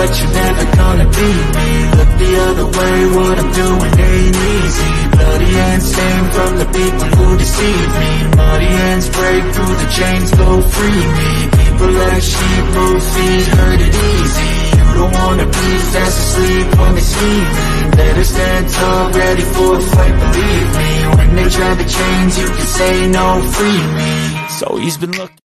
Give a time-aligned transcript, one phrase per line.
[0.00, 1.30] but you're never gonna be.
[1.56, 4.90] Me Look the other way, what I'm doing ain't easy.
[5.20, 8.12] Bloody hands stained from the people who deceive me.
[8.40, 11.30] Muddy hands break through the chains, go free me.
[11.60, 14.50] People like sheep move feet, hurt it easy.
[14.72, 17.68] You don't wanna be fast asleep when they see me.
[18.00, 20.90] Better stand tall, ready for a fight, believe me.
[21.18, 24.12] When they try the chains, you can say no, free me.
[24.60, 25.39] So he's been looking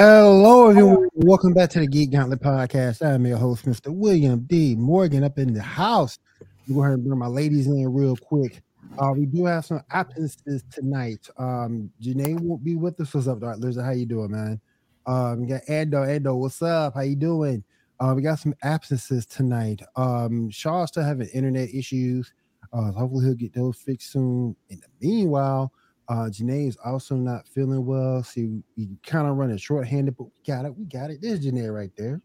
[0.00, 1.08] Hello, everyone.
[1.14, 3.04] Welcome back to the Geek Gauntlet Podcast.
[3.04, 3.92] I'm your host, Mr.
[3.92, 4.76] William D.
[4.76, 6.20] Morgan, up in the house.
[6.68, 8.62] I'm going to bring my ladies in real quick.
[8.96, 11.28] Uh, we do have some absences tonight.
[11.36, 13.12] Um, Janae won't be with us.
[13.12, 13.84] What's up, Dart Lizard?
[13.84, 14.60] How you doing, man?
[15.04, 16.06] Um, we got Ando.
[16.06, 16.94] Ando, what's up?
[16.94, 17.64] How you doing?
[17.98, 19.82] Uh, we got some absences tonight.
[19.96, 22.32] Um, Shaw's still having internet issues.
[22.72, 24.54] Uh, hopefully he'll get those fixed soon.
[24.68, 25.72] In the meanwhile,
[26.08, 28.22] uh, Janae is also not feeling well.
[28.22, 30.74] See, we kind of running short-handed, but we got it.
[30.74, 31.18] We got it.
[31.20, 32.22] There's Janae right there.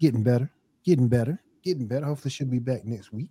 [0.00, 0.50] Getting better,
[0.84, 2.04] getting better, getting better.
[2.04, 3.30] Hopefully she'll be back next week.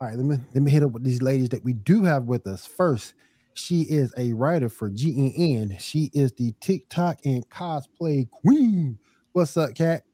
[0.00, 2.24] All right, let me let me hit up with these ladies that we do have
[2.24, 2.66] with us.
[2.66, 3.14] First,
[3.54, 5.80] she is a writer for GNN.
[5.80, 8.98] She is the TikTok and cosplay queen.
[9.32, 10.04] What's up, Kat?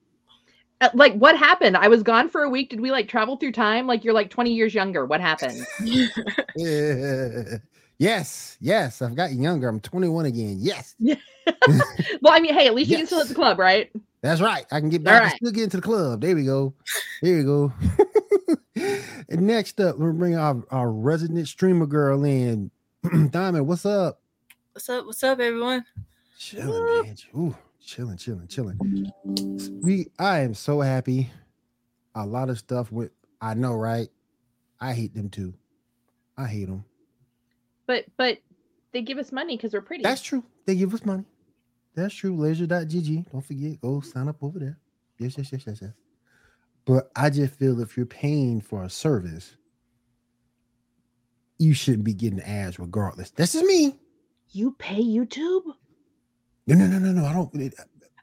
[0.80, 1.76] Uh, like what happened?
[1.76, 2.70] I was gone for a week.
[2.70, 3.86] Did we like travel through time?
[3.86, 5.04] Like you're like 20 years younger.
[5.04, 5.66] What happened?
[5.82, 6.06] Yeah.
[8.00, 9.02] Yes, yes.
[9.02, 9.68] I've gotten younger.
[9.68, 10.56] I'm 21 again.
[10.58, 13.28] Yes, well, I mean, hey, at least you can still Yes.
[13.28, 13.92] hit the club, right?
[14.22, 14.64] that's right.
[14.72, 15.36] I can get All back right.
[15.36, 16.22] still get into the club.
[16.22, 16.72] There we go.
[17.20, 17.70] There we go.
[19.28, 22.70] and next up, we're bringing our, our resident streamer girl in.
[23.30, 24.20] Diamond, what's up?
[24.72, 25.04] What's up?
[25.04, 25.84] What's up, everyone?
[26.38, 27.16] Chilling, man.
[27.36, 29.12] Ooh, chilling, chilling, chilling.
[29.82, 31.30] We, I am so happy.
[32.14, 33.10] A lot of stuff with,
[33.42, 34.08] I know, right?
[34.80, 35.52] I hate them too.
[36.38, 36.86] I hate them.
[37.90, 38.38] But but
[38.92, 40.04] they give us money because we're pretty.
[40.04, 40.44] That's true.
[40.64, 41.24] They give us money.
[41.96, 42.36] That's true.
[42.36, 43.32] Leisure.gg.
[43.32, 44.78] Don't forget, go sign up over there.
[45.18, 45.90] Yes, yes, yes, yes, yes.
[46.84, 49.56] But I just feel if you're paying for a service,
[51.58, 53.30] you shouldn't be getting ads regardless.
[53.30, 53.98] This is me.
[54.52, 55.64] you pay YouTube.
[56.68, 57.24] No, no, no, no, no.
[57.26, 57.52] I don't.
[57.56, 57.74] it-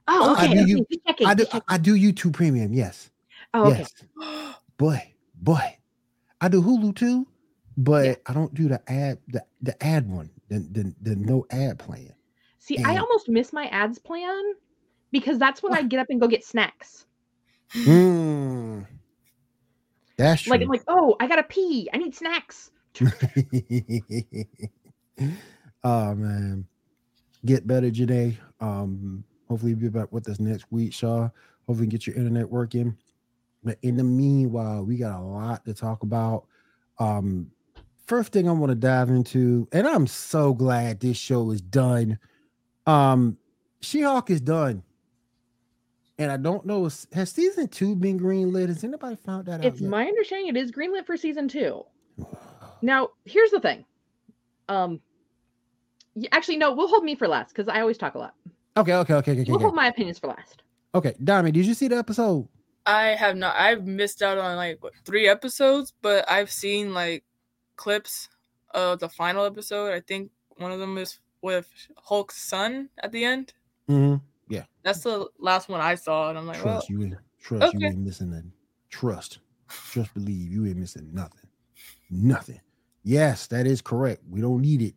[0.07, 0.53] Oh, I okay.
[0.53, 1.45] do okay, you- checking, I do.
[1.51, 1.61] I.
[1.67, 2.71] I do YouTube Premium.
[2.71, 3.11] Yes,
[3.53, 3.79] Oh, okay.
[3.79, 4.55] yes.
[4.77, 5.01] But,
[5.43, 5.75] but
[6.39, 7.27] I do Hulu too.
[7.77, 11.77] But I don't do the ad, the, the ad one, the, the the no ad
[11.77, 12.11] plan.
[12.57, 14.53] See, I almost miss my ads plan
[15.11, 15.73] because that's when?
[15.73, 17.05] I get up and go get snacks.
[17.73, 18.85] Mm.
[20.17, 20.51] That's true.
[20.51, 21.87] Like I'm like, oh, I gotta pee.
[21.93, 22.71] I need snacks.
[25.83, 26.65] oh man.
[27.45, 28.35] Get better, Janae.
[28.59, 31.29] Um, hopefully you'll be back with us next week, Shaw.
[31.67, 32.97] Hopefully get your internet working.
[33.63, 36.45] But in the meanwhile, we got a lot to talk about.
[36.99, 37.51] Um,
[38.07, 42.17] first thing I want to dive into, and I'm so glad this show is done.
[42.85, 43.37] Um,
[43.81, 44.83] She-Hulk is done.
[46.19, 48.69] And I don't know, has season two been greenlit?
[48.69, 49.65] Has anybody found that out?
[49.65, 51.83] It's my understanding it is greenlit for season two.
[52.83, 53.83] Now, here's the thing.
[54.69, 55.01] Um,
[56.31, 58.35] actually, no, we'll hold me for last because I always talk a lot.
[58.77, 59.49] Okay, okay, okay, okay, okay.
[59.49, 59.63] We'll okay.
[59.63, 60.61] hold my opinions for last.
[60.93, 62.47] Okay, Diamond, did you see the episode?
[62.85, 63.55] I have not.
[63.55, 67.23] I've missed out on like what, three episodes, but I've seen like
[67.77, 68.27] clips
[68.71, 69.93] of the final episode.
[69.93, 73.53] I think one of them is with Hulk's son at the end.
[73.89, 74.15] Mm-hmm.
[74.83, 77.79] That's the last one I saw, and I'm like, well, Trust you ain't trust you
[77.79, 77.87] okay.
[77.87, 78.53] ain't missing nothing.
[78.89, 81.49] Trust, trust, believe you ain't missing nothing,
[82.09, 82.61] nothing.
[83.03, 84.21] Yes, that is correct.
[84.29, 84.95] We don't need it.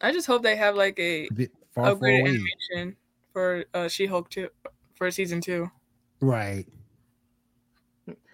[0.00, 2.20] I just hope they have like a A bit far, far away.
[2.20, 2.96] animation
[3.34, 4.48] for uh, She-Hulk two
[4.94, 5.70] for season two.
[6.22, 6.64] Right.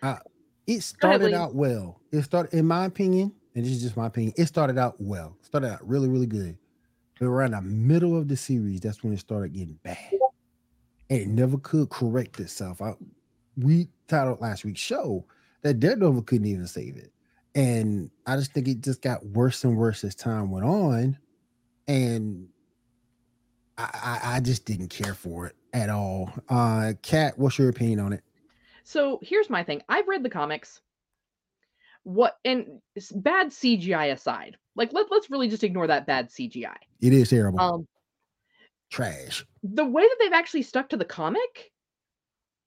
[0.00, 0.18] Uh,
[0.68, 1.34] it started Lee.
[1.34, 2.00] out well.
[2.12, 4.34] It started, in my opinion, and this is just my opinion.
[4.36, 5.36] It started out well.
[5.42, 6.56] Started out really, really good.
[7.18, 10.12] But around the middle of the series, that's when it started getting bad.
[11.10, 12.82] And it never could correct itself.
[12.82, 12.94] I,
[13.56, 15.24] we titled last week's show
[15.62, 17.12] that Daredevil couldn't even save it.
[17.54, 21.16] And I just think it just got worse and worse as time went on.
[21.86, 22.48] And
[23.78, 26.32] I, I, I just didn't care for it at all.
[26.48, 28.24] Uh Kat, what's your opinion on it?
[28.82, 29.82] So here's my thing.
[29.88, 30.80] I've read the comics.
[32.04, 32.80] What and
[33.16, 36.76] bad CGI aside, like let, let's really just ignore that bad CGI.
[37.00, 37.60] It is terrible.
[37.60, 37.88] Um,
[38.90, 39.44] Trash.
[39.62, 41.72] the way that they've actually stuck to the comic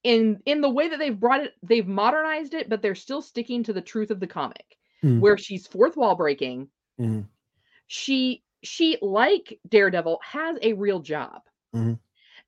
[0.04, 3.64] in in the way that they've brought it they've modernized it but they're still sticking
[3.64, 5.20] to the truth of the comic Mhm.
[5.22, 6.70] where she's fourth wall breaking
[7.00, 7.28] Mhm.
[7.88, 11.42] she she like daredevil has a real job
[11.74, 11.98] Mhm.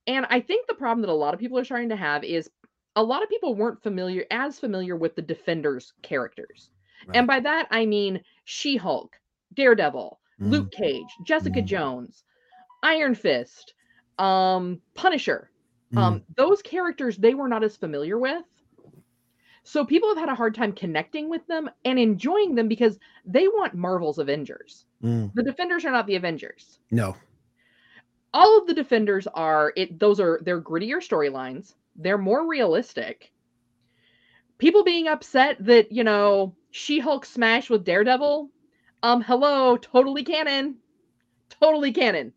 [0.07, 2.49] and i think the problem that a lot of people are starting to have is
[2.95, 6.69] a lot of people weren't familiar as familiar with the defenders characters
[7.05, 7.17] Right.
[7.17, 9.15] and by that i mean she-hulk
[9.53, 10.51] daredevil Mhm.
[10.51, 11.65] luke cage jessica Mhm.
[11.65, 12.23] jones
[12.83, 13.73] iron fist
[14.19, 15.51] um punisher
[15.97, 18.45] Um, those characters they were not as familiar with.
[19.63, 23.47] So people have had a hard time connecting with them and enjoying them because they
[23.47, 24.85] want Marvel's Avengers.
[25.03, 25.33] Mm.
[25.33, 26.79] The Defenders are not the Avengers.
[26.91, 27.15] No.
[28.33, 31.75] All of the Defenders are it those are they're grittier storylines.
[31.95, 33.31] They're more realistic.
[34.59, 38.49] People being upset that, you know, She-Hulk smashed with Daredevil.
[39.01, 40.75] Um, hello, totally canon.
[41.49, 42.33] Totally canon.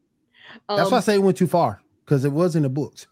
[0.68, 3.06] That's why I Um, say it went too far because it was in the books.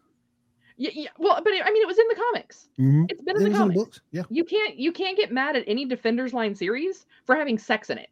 [0.77, 2.69] yeah, yeah, well, but it, I mean, it was in the comics.
[2.79, 3.07] Mhm.
[3.11, 3.79] It's been It in the was in the comics.
[3.79, 4.01] books.
[4.12, 4.23] Yeah.
[4.31, 7.99] You can't you can't get mad at any Defenders line series for having sex in
[7.99, 8.09] it.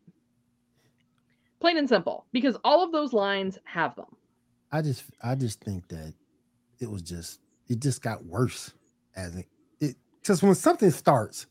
[1.60, 4.14] Plain and simple, because all of those lines have them.
[4.72, 6.12] I just I just think that
[6.80, 8.74] it was just it just got worse
[9.16, 9.46] as it it
[10.28, 11.46] because when something starts,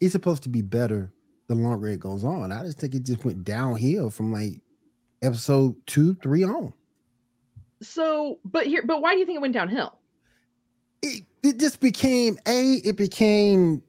[0.00, 1.12] it's supposed to be better
[1.46, 2.52] the longer it goes on.
[2.52, 4.62] I just think it just went downhill from like
[5.20, 6.72] episode two, three on.
[7.82, 9.98] So, but here, but why do you think it went downhill?
[11.02, 13.82] It it just became a it became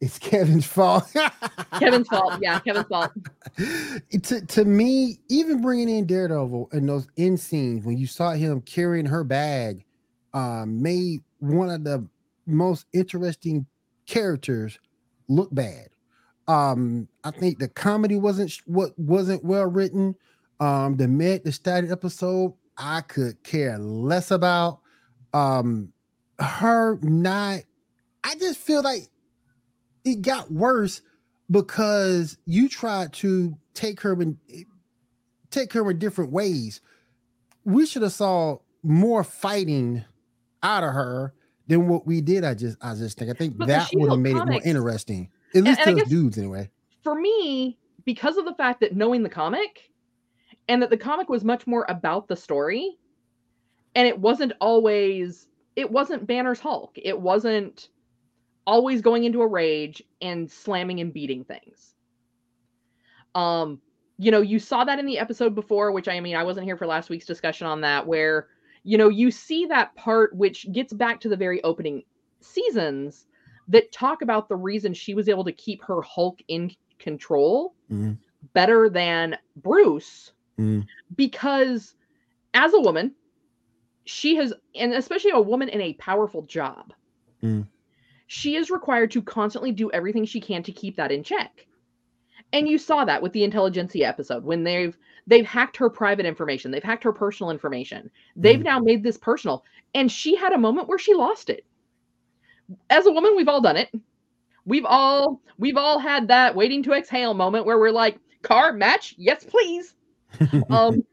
[0.00, 1.04] it's Kevin's fault.
[1.78, 2.40] Kevin's fault.
[2.42, 3.12] Yeah, Kevin's fault.
[4.24, 8.60] to, to me, even bringing in Daredevil and those end scenes when you saw him
[8.62, 9.84] carrying her bag,
[10.32, 12.08] um, made one of the
[12.46, 13.66] most interesting
[14.06, 14.78] characters
[15.28, 15.88] look bad.
[16.46, 20.14] Um, I think the comedy wasn't what wasn't well written.
[20.60, 24.80] Um, the Meg the Stallion episode, I could care less about.
[25.32, 25.92] Um,
[26.38, 27.60] her not.
[28.22, 29.08] I just feel like
[30.04, 31.00] it got worse
[31.50, 34.38] because you tried to take her in
[35.50, 36.80] take her in different ways.
[37.64, 40.04] We should have saw more fighting
[40.62, 41.32] out of her
[41.66, 42.44] than what we did.
[42.44, 45.30] I just I just think I think But that would have made it more interesting.
[45.54, 46.70] At least and to dudes anyway.
[47.02, 49.90] For me, because of the fact that knowing the comic
[50.68, 52.96] and that the comic was much more about the story
[53.94, 55.46] and it wasn't always
[55.76, 56.92] it wasn't Banner's Hulk.
[56.96, 57.88] It wasn't
[58.66, 61.94] always going into a rage and slamming and beating things.
[63.34, 63.80] Um,
[64.16, 66.76] you know, you saw that in the episode before, which I mean, I wasn't here
[66.76, 68.48] for last week's discussion on that, where
[68.84, 72.02] you know, you see that part which gets back to the very opening
[72.40, 73.26] seasons
[73.68, 78.18] that talk about the reason she was able to keep her Hulk in control Mhm.
[78.52, 80.86] better than Bruce Mhm.
[81.16, 81.94] because
[82.52, 83.14] as a woman,
[84.04, 86.92] she has, and especially a woman in a powerful job,
[87.42, 87.66] Mm.
[88.26, 91.66] she is required to constantly do everything she can to keep that in check.
[92.52, 94.96] And you saw that with the intelligentsia episode when they've
[95.26, 98.10] they've hacked her private information, they've hacked her personal information.
[98.36, 98.64] They've Mm.
[98.64, 99.64] now made this personal,
[99.94, 101.64] and she had a moment where she lost it.
[102.90, 103.90] As a woman, we've all done it.
[104.66, 109.14] We've all we've all had that waiting to exhale moment where we're like, "Car match,
[109.18, 109.94] yes please."
[110.70, 111.04] um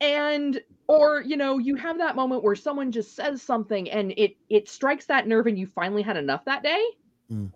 [0.00, 4.36] and or you know you have that moment where someone just says something and it
[4.48, 6.84] it strikes that nerve and you finally had enough that day
[7.30, 7.50] Mm.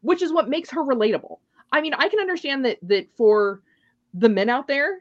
[0.00, 1.38] which is what makes her relatable
[1.70, 3.60] i mean i can understand that that for
[4.14, 5.00] the men out there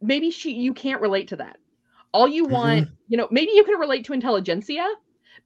[0.00, 1.56] maybe she you can't relate to that
[2.12, 4.86] all you want you know maybe you can relate to intelligentsia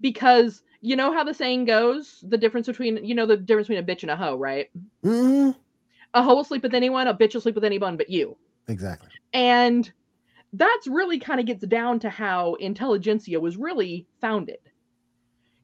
[0.01, 3.83] because you know how the saying goes the difference between you know the difference between
[3.83, 4.69] a bitch and a hoe right
[5.05, 5.55] Mhm.
[6.15, 8.37] a hoe will sleep with anyone a bitch will sleep with anyone but you
[8.69, 9.09] Exactly.
[9.33, 9.93] and
[10.53, 14.59] that's really kind of gets down to how intelligentsia was really founded.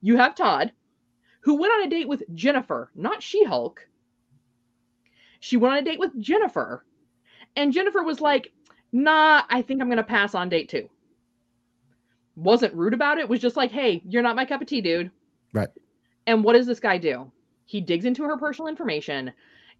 [0.03, 0.73] You have Todd,
[1.43, 3.89] who went on a date with Jennifer, not She Hulk.
[5.41, 6.85] She went on a date with Jennifer,
[7.57, 8.53] and Jennifer was like,
[8.93, 10.89] Nah, I think I'm going to pass on date two.
[12.37, 15.11] Wasn't rude about it, was just like, Hey, you're not my cup of tea, dude.
[15.53, 15.69] Right.
[16.27, 17.31] And what does this guy do?
[17.65, 19.33] He digs into her personal information,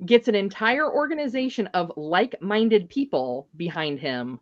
[0.07, 4.41] gets an entire organization of like-minded people behind him.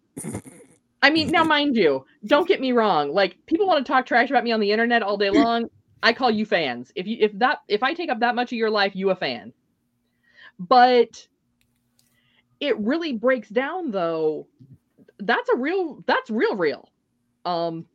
[1.03, 3.13] I mean, now mind you, don't get me wrong.
[3.13, 5.69] Like people want to talk trash about me on the internet all day long.
[6.03, 6.93] I call you fans.
[6.95, 9.17] If you if that if I take up that much of your life, you a
[9.17, 9.53] fan.
[10.59, 11.27] But
[12.61, 14.49] it really breaks down though.
[15.19, 16.91] That's a real that's real real.
[17.45, 17.87] Um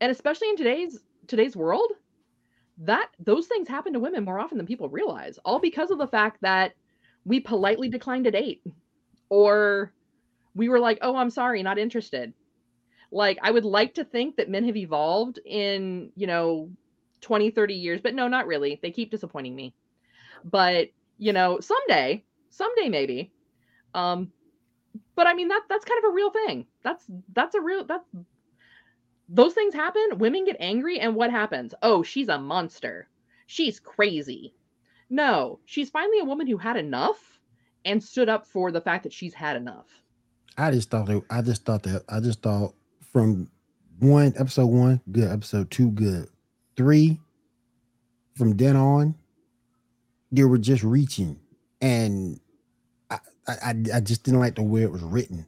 [0.00, 1.92] and especially in today's today's world,
[2.78, 6.06] that those things happen to women more often than people realize, all because of the
[6.08, 6.74] fact that
[7.24, 8.62] we politely declined a date
[9.30, 9.94] or
[10.54, 12.34] we were like, "Oh, I'm sorry, not interested."
[13.12, 16.70] Like I would like to think that men have evolved in, you know,
[17.22, 18.80] 20, 30 years, but no, not really.
[18.82, 19.74] They keep disappointing me.
[20.44, 23.33] But, you know, someday, someday maybe.
[23.94, 24.32] Um
[25.14, 26.66] but I mean that that's kind of a real thing.
[26.82, 28.08] That's that's a real that's
[29.28, 30.18] those things happen.
[30.18, 31.74] Women get angry and what happens?
[31.82, 33.08] Oh, she's a monster.
[33.46, 34.54] She's crazy.
[35.10, 37.40] No, she's finally a woman who had enough
[37.84, 39.86] and stood up for the fact that she's had enough.
[40.56, 42.74] I just thought it, I just thought that I just thought
[43.12, 43.50] from
[43.98, 45.30] one, episode one, good.
[45.30, 46.28] Episode two, good.
[46.76, 47.20] Three,
[48.36, 49.14] from then on,
[50.32, 51.38] they were just reaching,
[51.80, 52.40] and
[53.46, 55.46] I, I, just didn't like the way it was written.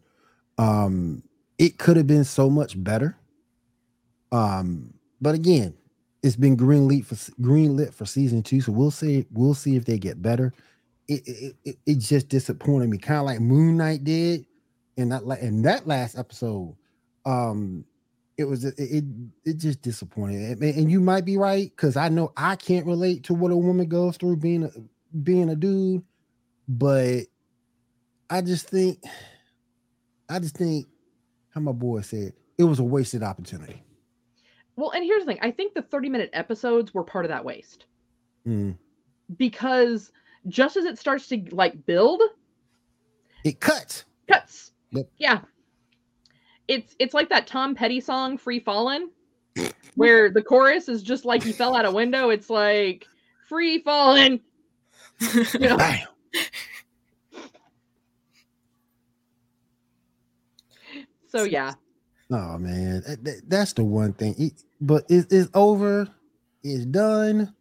[0.58, 1.22] Um,
[1.58, 3.16] it could have been so much better.
[4.32, 5.74] Um, but again,
[6.22, 9.26] it's been green lit for green lit for season two, so we'll see.
[9.32, 10.52] We'll see if they get better.
[11.08, 14.44] It it, it, it just disappointed me, kind of like Moon Knight did
[14.96, 16.74] in that in that last episode.
[17.24, 17.84] Um,
[18.36, 19.04] it was it it,
[19.44, 23.24] it just disappointed, and, and you might be right because I know I can't relate
[23.24, 24.70] to what a woman goes through being a,
[25.18, 26.02] being a dude,
[26.68, 27.20] but
[28.30, 28.99] I just think,
[30.28, 30.87] I just think,
[31.50, 33.83] how my boy said, it was a wasted opportunity.
[34.76, 35.38] Well, and here's the thing.
[35.42, 37.87] I think the 30 minute episodes were part of that waste
[38.47, 38.76] Mm.
[39.37, 40.12] because
[40.49, 42.21] just as it starts to like build,
[43.45, 44.04] It cuts.
[44.28, 44.73] cuts.
[44.92, 45.09] Yep.
[45.18, 45.40] Yeah.
[46.68, 49.09] It's it's like that Tom Petty song Free Fallin'
[49.97, 52.30] where the chorus is just like he fell out a window.
[52.30, 53.06] It's like
[53.49, 54.40] free falling.
[55.54, 55.78] You know?
[61.28, 61.75] So yeah.
[62.30, 64.35] Oh man, that- that- that's the one thing.
[64.38, 66.09] It- but it, it's over.
[66.62, 67.54] It's done.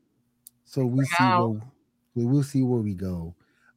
[0.66, 1.62] So we see where
[2.16, 3.36] we will see where we go.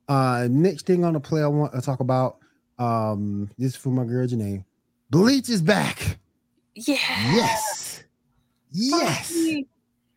[0.09, 2.39] Uh, next thing on the play I want to talk about.
[2.79, 4.65] Um, this is for my girl Janae.
[5.11, 6.19] Bleach is back.
[6.75, 6.97] yeah.
[7.35, 8.05] Yes,
[8.71, 9.65] yes, Is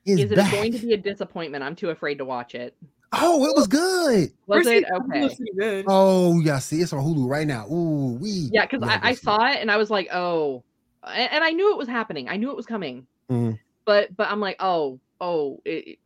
[0.06, 0.52] it's it back.
[0.52, 1.64] going to be a disappointment?
[1.64, 2.76] I'm too afraid to watch it.
[3.14, 4.32] Oh, it was good.
[4.48, 5.22] Was First it okay?
[5.24, 5.86] was good.
[5.88, 7.68] Oh, yeah, see, it's on Hulu right now.
[7.68, 10.64] Ooh, we Yeah, because I, I saw it and I was like, oh,
[11.06, 12.30] and, and I knew it was happening.
[12.30, 13.08] I knew it was coming.
[13.30, 13.58] Mhm.
[13.86, 16.00] But but I'm like, oh oh, it, it-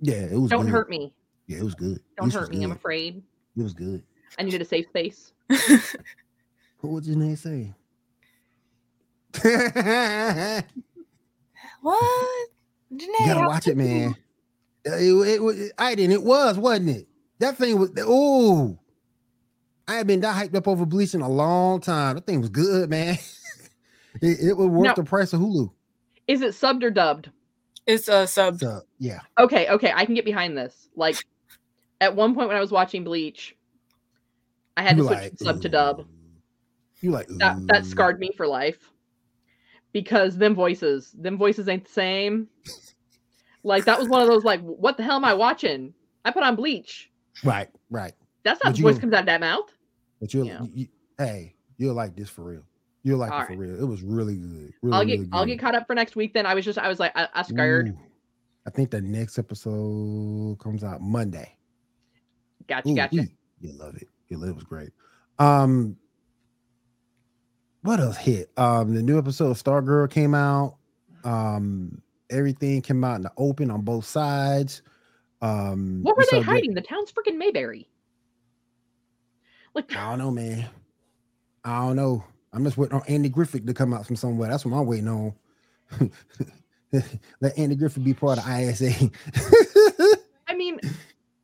[0.00, 0.50] Yeah, it was.
[0.50, 0.70] don't good.
[0.70, 1.12] hurt me.
[1.46, 2.00] Yeah, it was good.
[2.16, 2.64] Don't This hurt was me.
[2.64, 3.22] I'm afraid.
[3.56, 4.02] It was good.
[4.38, 5.32] I needed a safe space.
[6.80, 7.74] What would Janae say?
[11.80, 12.48] what?
[12.92, 13.84] Janae, You gotta watch it, could you?
[13.84, 14.16] man.
[14.86, 16.12] Uh, It, it, was- I didn't.
[16.12, 17.08] It was, wasn't it?
[17.38, 17.90] That thing was.
[17.98, 18.78] Oh,
[19.88, 22.14] I had been that hyped up over Bleach in a long time.
[22.16, 23.18] That thing was good, man.
[24.22, 25.70] it, it was worth Now- the price of Hulu.
[26.26, 27.30] Is it subbed or dubbed?
[27.86, 28.58] It's a sub.
[28.58, 30.88] So yeah, Okay, okay, I can get behind this.
[30.96, 31.24] Like
[32.00, 33.54] at one point when I was watching Bleach,
[34.76, 36.04] I had You to switch like, sub to dub.
[37.00, 38.90] You like That that scarred me for life.
[39.92, 42.48] Because them voices, them voices ain't the same.
[43.66, 45.92] Like that was one of those like, what the hell am I watching?
[46.24, 47.10] I put on Bleach.
[47.44, 48.12] Right, right.
[48.44, 49.68] That's not But the voice comes out of that mouth.
[50.20, 50.62] But you'll, Yeah.
[50.62, 52.62] you, you- hey, you'll like this for real.
[53.02, 53.80] You'll like All it for real.
[53.80, 54.72] It was really good.
[54.82, 56.32] Really, I'll get really I'll get caught up for next week.
[56.32, 57.88] Then I was just I was like I, I scared.
[57.88, 57.98] Ooh.
[58.66, 61.56] I think the next episode comes out Monday.
[62.68, 63.26] Gotcha, Ooh, gotcha.
[63.60, 64.08] You love it.
[64.28, 64.52] You love it.
[64.52, 64.90] It was great.
[65.38, 65.96] Um,
[67.82, 68.50] what else hit?
[68.56, 70.76] Um, the new episode of Stargirl came out.
[71.24, 74.82] Um, everything came out in the open on both sides.
[75.42, 76.74] Um, What we were they saw that- hiding?
[76.74, 77.88] The town's freaking Mayberry.
[79.74, 80.66] Like I don't know, man.
[81.64, 82.24] I don't know.
[82.52, 84.48] I'm just waiting on Andy Griffith to come out from somewhere.
[84.48, 85.34] That's what I'm waiting on.
[87.40, 89.10] Let Andy Griffith be part of ISA.
[90.48, 90.80] I mean,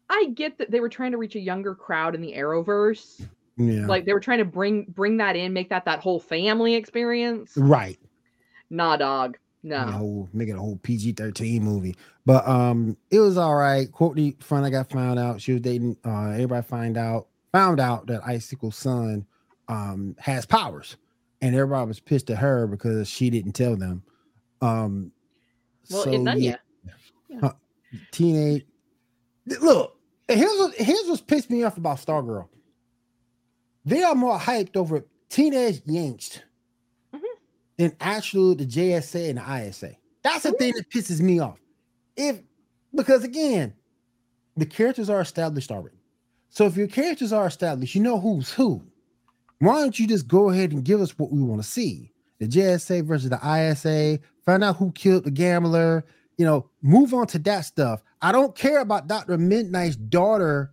[0.08, 3.26] I get that they were trying to reach a younger crowd in the Arrowverse.
[3.58, 3.86] yeah.
[3.86, 7.52] Like they were trying to bring bring that in, make that that whole family experience.
[7.56, 7.98] right.
[8.70, 9.36] Nah, dog.
[9.64, 9.92] Make a No.
[9.92, 11.94] whole make it a whole PG thirteen movie.
[12.26, 13.90] But um, it was all right.
[13.92, 15.40] Courtney finally got found out.
[15.40, 15.96] She was dating.
[16.04, 19.24] Uh, everybody find out found out that Icicle's son
[19.68, 20.96] um has powers,
[21.40, 24.02] and everybody was pissed at her because she didn't tell them.
[24.60, 25.12] Um,
[25.90, 26.56] Well, so none yeah,
[27.28, 27.54] yet.
[28.10, 28.66] teenage.
[29.46, 29.96] Look,
[30.28, 32.48] here's what here's what's pissed me off about Stargirl.
[33.84, 36.40] They are more hyped over teenage Yanks.
[37.82, 39.96] Than actual the JSA and the ISA.
[40.22, 41.58] That's the thing that pisses me off.
[42.16, 42.40] If
[42.94, 43.74] because again,
[44.56, 45.96] the characters are established already.
[46.48, 48.84] So if your characters are established, you know who's who.
[49.58, 52.12] Why don't you just go ahead and give us what we want to see?
[52.38, 56.04] The JSA versus the ISA, find out who killed the gambler,
[56.38, 58.00] you know, move on to that stuff.
[58.20, 59.38] I don't care about Dr.
[59.38, 60.72] Mid-Nite's daughter,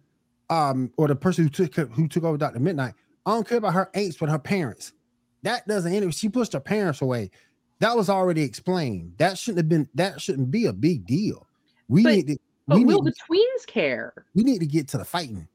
[0.52, 2.60] um, or the person who took who took over Dr.
[2.60, 2.94] Mid-Nite.
[3.26, 4.94] I don't care about her aunts with her parents.
[5.44, 6.14] That doesn't end.
[6.16, 7.32] She pushed her parents away.
[7.80, 9.14] That was already explained.
[9.18, 9.88] That shouldn't have been.
[9.96, 11.48] That shouldn't be a big deal.
[11.88, 12.38] We But- need to.
[12.68, 13.14] But we will need.
[13.14, 14.14] the tweens care?
[14.36, 15.48] we need to get to the fighting.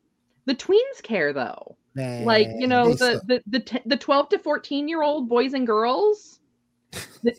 [0.46, 1.76] The tweens care though.
[1.94, 5.52] Man, Like you know the the the, t- the 12 to 14 year old boys
[5.54, 6.40] and girls.
[7.22, 7.36] th-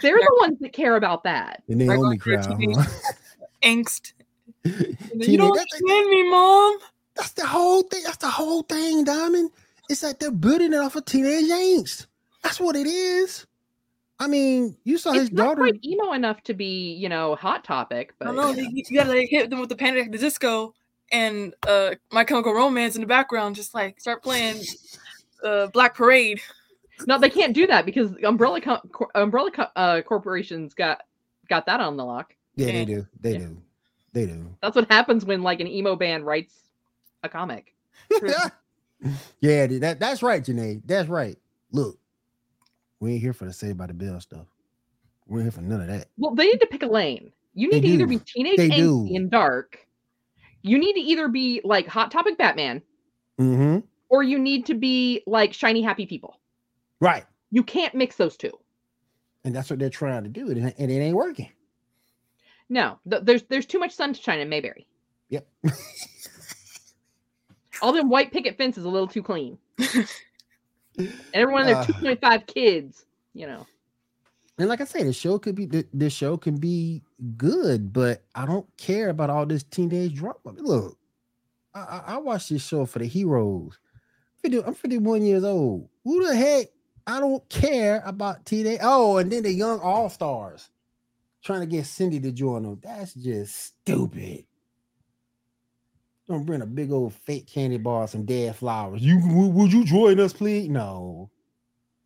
[0.00, 1.64] They're the ones that care about that.
[1.68, 2.76] the Naomi going through crowd.
[2.76, 2.84] huh?
[3.64, 4.12] Angst.
[4.64, 6.78] You don't understand me, mom.
[7.16, 8.02] That's the whole thing.
[8.04, 9.50] That's the whole thing, Diamond.
[9.92, 12.06] It's like they're building it off of teenage angst.
[12.42, 13.46] That's what it is.
[14.18, 15.60] I mean, you saw his not daughter.
[15.62, 18.50] quite emo enough to be, you know, hot topic, I but don't know.
[18.52, 20.74] You, you gotta like, hit them with the Panic at the Disco
[21.10, 23.54] and uh, My Chemical Romance in the background.
[23.54, 24.62] Just like start playing
[25.44, 26.40] uh, Black Parade.
[27.06, 31.02] no, they can't do that because Umbrella co- cor- Umbrella co- uh, corporations got
[31.50, 32.34] got that on the lock.
[32.56, 32.72] Yeah, Yeah.
[32.72, 33.06] they do.
[33.20, 33.38] They Yeah.
[33.40, 33.62] do.
[34.14, 34.54] They do.
[34.62, 36.54] That's what happens when like an emo band writes
[37.22, 37.74] a comic.
[39.40, 40.82] yeah, that that's right, Janae.
[40.84, 41.36] That's right.
[41.72, 41.98] Look,
[43.00, 44.46] we ain't here for the Saved by the Bell stuff.
[45.26, 46.08] We're here for none of that.
[46.18, 47.32] Well, they need to pick a lane.
[47.54, 49.16] You They need to either be teenage They angsty do.
[49.16, 49.78] and dark.
[50.62, 52.82] You need to either be like Hot Topic Batman,
[53.40, 53.78] Mm-hmm.
[54.08, 56.38] or you need to be like shiny happy people.
[57.00, 57.24] Right.
[57.50, 58.52] You can't mix those two.
[59.44, 61.50] And that's what they're trying to do, and it, ain't working.
[62.68, 64.86] No, th- there's there's too much sun to shine in Mayberry.
[65.30, 65.46] Yep.
[67.82, 69.58] All them white picket fence is a little too clean.
[69.78, 71.92] and everyone there's Uh.
[71.94, 73.66] 2.5 kids, you know.
[74.58, 77.02] And like I say, the show could be the, the show can be
[77.36, 80.36] good, but I don't care about all this teenage drama.
[80.44, 80.98] Look,
[81.74, 83.78] I, I, I watch this show for the heroes.
[84.42, 85.88] 50 I'm 51 years old.
[86.04, 86.66] Who the heck?
[87.06, 88.80] I don't care about teenage.
[88.82, 90.68] Oh, and then the young all stars
[91.42, 92.78] trying to get Cindy to join them.
[92.82, 94.44] That's just stupid.
[96.32, 99.02] Don't bring a big old fake candy bar, some dead flowers.
[99.02, 100.66] You would, would you join us, please?
[100.66, 101.28] No,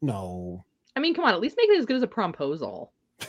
[0.02, 0.64] no.
[0.96, 2.88] I mean, come on, at least make it as good as a promposal.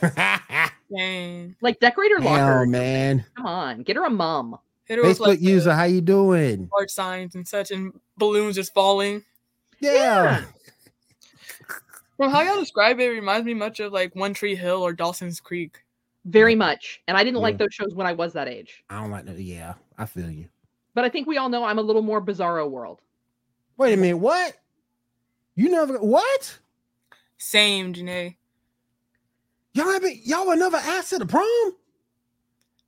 [0.96, 1.54] Dang.
[1.60, 2.66] Like decorate her Hell, locker.
[2.66, 3.24] man.
[3.36, 4.58] Come on, get her a mum.
[4.86, 6.68] Hit her with Facebook like user, how you doing?
[6.72, 9.22] large signs and such, and balloons just falling.
[9.78, 10.46] Yeah.
[12.16, 14.92] From how y'all describe it, it reminds me much of like One Tree Hill or
[14.92, 15.76] Dawson's Creek.
[16.24, 17.00] Very much.
[17.06, 18.82] And I didn't like those shows when I was that age.
[18.90, 19.38] I don't like that.
[19.38, 20.48] Yeah, I feel you.
[20.94, 23.00] But I think we all know I'm a little more bizarro world.
[23.76, 24.18] Wait a minute.
[24.18, 24.54] What?
[25.54, 26.58] You never what?
[27.36, 28.36] Same, Janae.
[29.72, 31.72] Y'all haven't y'all were never asked to the prom?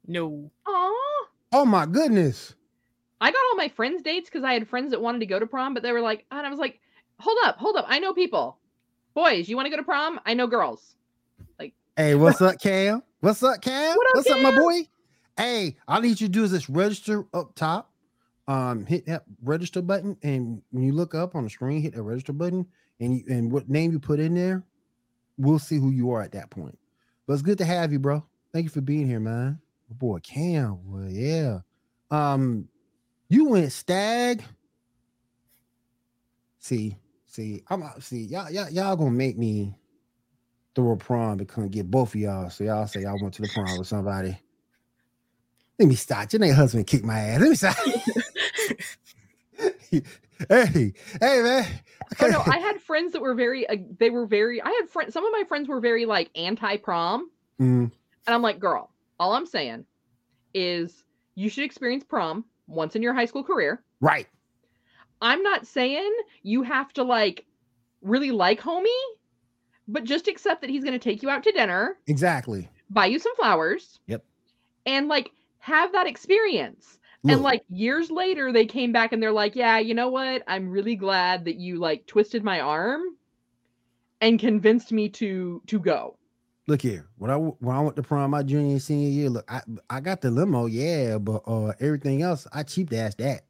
[0.06, 0.50] No.
[0.66, 1.26] Aw.
[1.52, 2.54] Oh my goodness.
[3.20, 5.46] I got all my friends' dates because I had friends that wanted to go to
[5.46, 6.80] prom, but they were like, and I was like,
[7.18, 7.84] hold up, hold up.
[7.86, 8.58] I know people.
[9.14, 10.18] Boys, you want to go to prom?
[10.24, 10.96] I know girls.
[11.58, 13.02] Like, hey, what's up, Cam?
[13.20, 13.96] What's up, Cam?
[13.96, 14.88] What up, what's up, my boy?
[15.36, 17.89] Hey, all I need you to do is just register up top.
[18.48, 22.02] Um, hit that register button, and when you look up on the screen, hit the
[22.02, 22.66] register button,
[22.98, 24.64] and you, and what name you put in there,
[25.38, 26.78] we'll see who you are at that point.
[27.26, 28.24] But it's good to have you, bro.
[28.52, 29.60] Thank you for being here, man.
[29.88, 31.60] My boy Cam, well, yeah.
[32.10, 32.68] Um,
[33.28, 34.42] you went stag.
[36.58, 39.74] See, see, I'm see y'all, y'all, y'all gonna make me
[40.74, 42.50] throw a prom because get both of y'all.
[42.50, 44.36] So y'all say y'all went to the prom with somebody.
[45.78, 46.32] Let me stop.
[46.32, 47.40] Your name husband kicked my ass.
[47.40, 47.76] Let me stop.
[49.90, 50.02] hey,
[51.20, 51.66] hey, man.
[52.20, 55.12] Oh no, I had friends that were very, uh, they were very, I had friends,
[55.14, 57.30] some of my friends were very like anti prom.
[57.60, 57.90] Mm,
[58.26, 59.84] And I'm like, girl, all I'm saying
[60.54, 63.82] is you should experience prom once in your high school career.
[64.00, 64.26] right.
[65.22, 66.10] I'm not saying
[66.42, 67.44] you have to like
[68.00, 68.86] really like homie,
[69.86, 72.70] but just accept that he's going to take you out to dinner, Exactly.
[72.88, 74.00] buy you some flowers.
[74.06, 74.24] Yep.
[74.86, 76.98] And like have that experience.
[77.22, 80.42] Look, And like years later, they came back and they're like, yeah, you know what?
[80.46, 83.02] I'm really glad that you like twisted my arm
[84.20, 86.18] and convinced me to to go.
[86.66, 87.06] look here.
[87.18, 90.00] When I when I went to prom my junior and senior year, look, I I
[90.00, 93.42] got the limo, yeah, but uh everything else I cheaped ass that.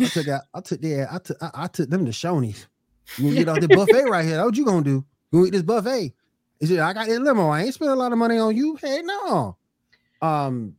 [0.00, 2.68] I took out, I took there, I took I, I took them to Shoney's.
[3.16, 4.44] You get off the buffet right here.
[4.44, 5.04] What you gonna do?
[5.32, 6.14] You eat this buffet?
[6.60, 7.48] Is it I got that limo?
[7.48, 8.76] I ain't spend a lot of money on you.
[8.76, 9.56] Hey, no.
[10.22, 10.76] Um,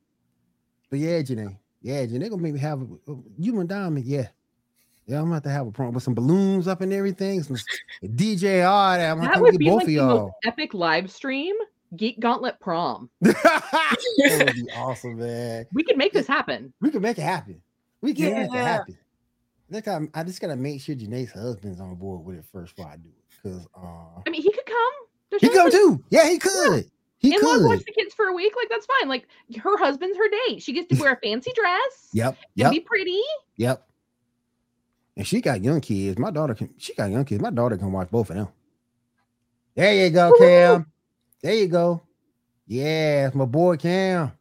[0.89, 1.57] but yeah, Janae.
[1.81, 4.27] Yeah, Janae gonna make me have a, you and Diamond, yeah.
[5.05, 7.57] Yeah, I'm gonna have to have a prom with some balloons up and everything, some
[8.03, 9.11] DJ all that.
[9.11, 10.17] I'm gonna That would get be both like of the y'all.
[10.17, 11.55] most epic live stream.
[11.95, 13.09] Geek Gauntlet prom.
[13.21, 15.65] that would be awesome, man.
[15.73, 16.73] We could make this happen.
[16.81, 17.61] We can make it happen.
[18.01, 18.97] We can make it happen.
[19.69, 22.91] Look, I'm, I just gotta make sure Janae's husband's on board with it first before
[22.91, 23.23] I do it.
[23.41, 24.93] Because uh, I mean, he could come.
[25.29, 26.03] There's he no come too.
[26.09, 26.89] Yeah, he could.
[27.29, 28.53] He In-laws watch the kids for a week.
[28.55, 29.09] Like that's fine.
[29.09, 29.27] Like
[29.61, 30.61] her husband's her date.
[30.63, 32.09] She gets to wear a fancy dress.
[32.13, 32.29] Yep.
[32.33, 32.71] And Yep.
[32.71, 33.21] be pretty.
[33.57, 33.83] Yep.
[35.17, 36.19] And she got young kids.
[36.19, 36.69] My daughter can.
[36.77, 37.41] She got young kids.
[37.41, 38.47] My daughter can watch both of them.
[39.75, 40.43] There you go, Woo-hoo.
[40.45, 40.85] Cam.
[41.43, 42.01] There you go.
[42.67, 44.31] Yeah, it's my boy Cam.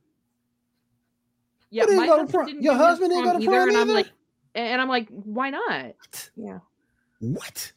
[1.71, 3.47] Yeah, didn't my go to husband didn't your go to husband didn't go prom to
[3.49, 4.11] prom and I'm like,
[4.55, 6.31] and I'm like, why not?
[6.37, 6.59] Yeah,
[7.21, 7.73] What?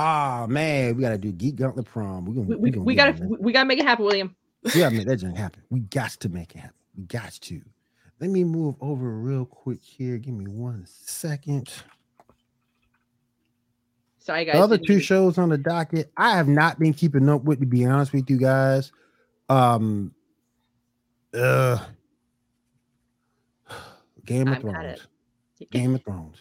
[0.00, 2.24] Ah man, we gotta do geek gauntlet prom.
[2.24, 3.40] We're gonna, we, we, gonna we gotta that.
[3.40, 4.36] we gotta make it happen, William.
[4.62, 5.62] We gotta make that joint happen.
[5.70, 6.76] We got to make it happen.
[6.96, 7.60] We got to.
[8.20, 10.18] Let me move over real quick here.
[10.18, 11.68] Give me one second.
[14.18, 14.54] Sorry, guys.
[14.54, 17.58] The other two shows on the docket, I have not been keeping up with.
[17.58, 18.92] To be honest with you guys,
[19.48, 20.12] um,
[21.34, 21.78] uh,
[24.24, 24.60] Game of I'm.
[24.60, 25.08] Thrones.
[25.72, 26.36] Game of Thrones.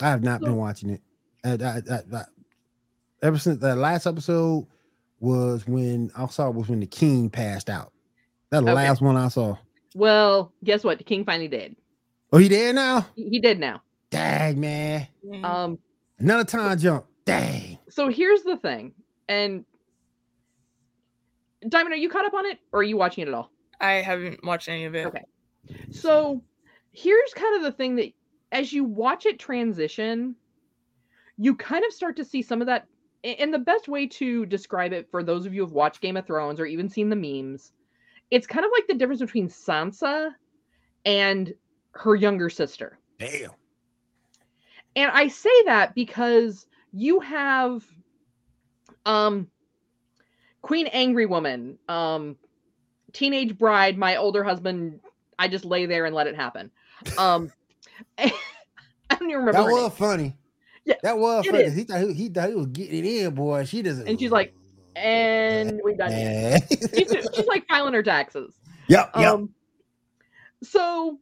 [0.00, 1.02] I have not been watching it.
[1.44, 2.24] And I, I, I-
[3.22, 4.66] ever since that last episode
[5.20, 7.92] was when I saw was when the king passed out.
[8.50, 8.74] That the Okay.
[8.74, 9.56] last one I saw.
[9.94, 10.98] Well, guess what?
[10.98, 11.76] The king finally did.
[12.32, 13.06] Oh, he dead now?
[13.16, 13.82] He, he did now.
[14.10, 15.06] Dang man.
[15.44, 15.78] Um,
[16.18, 17.06] another time jump.
[17.24, 17.78] Dang.
[17.88, 18.92] so here's the thing,
[19.28, 19.64] and
[21.68, 23.50] Diamond, are you caught up on it, or are you watching it at all?
[23.80, 25.06] I haven't watched any of it.
[25.06, 25.22] Okay.
[25.92, 26.42] So
[26.92, 28.12] here's kind of the thing that
[28.52, 30.34] as you watch it transition,
[31.40, 32.86] you kind of start to see some of that.
[33.24, 36.26] And the best way to describe it for those of you who've watched Game of
[36.26, 37.72] Thrones or even seen the memes,
[38.30, 40.32] it's kind of like the difference between Sansa
[41.06, 41.52] and
[41.92, 42.98] her younger sister.
[43.18, 43.50] Damn.
[44.96, 47.86] And I say that because you have
[49.06, 49.48] um
[50.60, 52.36] Queen Angry Woman, um
[53.14, 55.00] Teenage Bride, my older husband,
[55.38, 56.70] I just lay there and let it happen.
[57.16, 57.50] Um
[58.18, 58.30] I
[59.10, 59.52] don't even remember.
[59.52, 60.36] That was funny.
[60.90, 61.72] Yeah, that was it.
[61.72, 63.64] He thought he, he thought he was getting it in, boy.
[63.64, 64.08] She doesn't.
[64.08, 64.54] And she's like,
[64.96, 66.10] And we done.
[66.10, 66.60] Man.
[66.68, 68.52] She's, she's like filing her taxes.
[68.88, 69.34] yep, yep.
[69.34, 69.50] Um,
[70.62, 71.18] so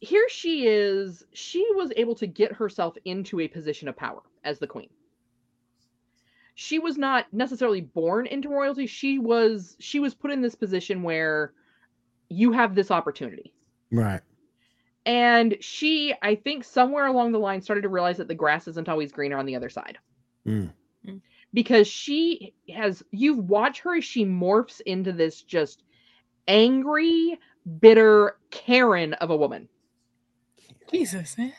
[0.00, 1.24] here she is.
[1.32, 4.90] She was able to get herself into a position of power as the queen.
[6.56, 8.86] She was not necessarily born into royalty.
[8.86, 11.52] She was she was put in this position where
[12.28, 13.52] you have this opportunity.
[13.90, 14.20] right.
[15.06, 18.88] And she, I think, somewhere along the line started to realize that the grass isn't
[18.88, 19.98] always greener on the other side.
[20.46, 20.72] Mm.
[21.06, 21.20] Mm.
[21.52, 25.82] Because she has, you've watched her as she morphs into this just
[26.48, 27.38] angry,
[27.80, 29.68] bitter Karen of a woman.
[30.90, 31.52] Jesus, man.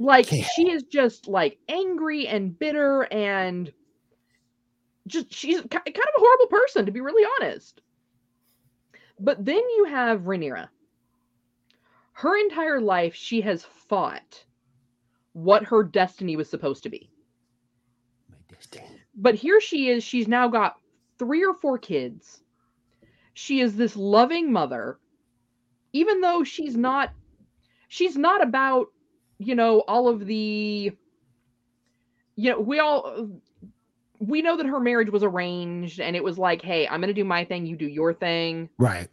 [0.00, 0.44] Like, Yeah.
[0.54, 3.72] she is just like angry and bitter and
[5.06, 7.80] just, she's kind of a horrible person, to be really honest.
[9.20, 10.68] But then you have Rhaenyra.
[12.18, 14.44] Her entire life, she has fought
[15.34, 17.12] what her destiny was supposed to be.
[19.14, 20.02] But here she is.
[20.02, 20.80] She's now got
[21.20, 22.42] three or four kids.
[23.34, 24.98] She is this loving mother,
[25.92, 27.12] even though she's not.
[27.86, 28.88] She's not about,
[29.38, 30.90] you know, all of the.
[32.34, 33.30] You know, we all.
[34.18, 37.14] We know that her marriage was arranged, and it was like, "Hey, I'm going to
[37.14, 37.64] do my thing.
[37.64, 39.08] You do your thing." Right.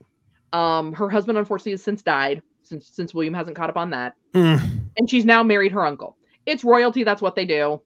[0.54, 4.16] Um, her husband unfortunately has since died, since since William hasn't caught up on that
[4.34, 4.90] Mm.
[4.98, 6.18] and she's now married her uncle.
[6.46, 7.82] It's royalty, that's what they do.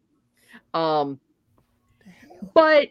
[0.74, 1.20] Um
[2.54, 2.88] but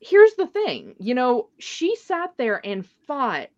[0.00, 3.48] here's the thing, you know, she sat there and fought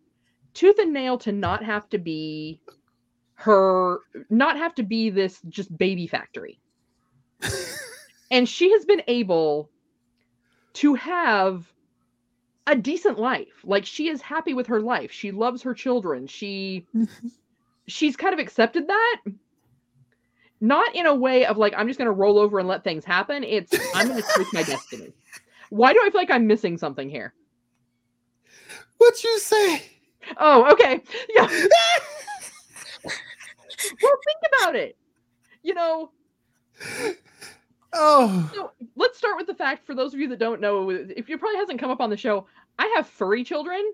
[0.55, 2.61] tooth and nail to not have to be
[3.35, 6.61] her not have to be this just baby factory.
[8.31, 9.70] and she has been able
[10.75, 11.64] to have
[12.66, 13.64] a decent life.
[13.64, 15.11] Like she is happy with her life.
[15.11, 16.27] She loves her children.
[16.27, 16.87] She
[17.92, 19.20] she's kind of accepted that.
[20.61, 23.05] Not in a way of like I'm just going to roll over and let things
[23.05, 23.44] happen.
[23.44, 25.12] It's I'm going to choose my destiny.
[25.70, 27.35] Why do I feel like I'm missing something here?
[28.98, 29.83] What you say?
[30.37, 31.02] Oh, okay.
[31.35, 31.46] Yeah.
[33.05, 33.11] well,
[34.24, 34.96] think about it.
[35.64, 36.11] You know,
[37.94, 41.28] Oh, so let's start with the fact for those of you that don't know, if
[41.28, 42.46] you probably hasn't come up on the show,
[42.78, 43.92] I have furry children.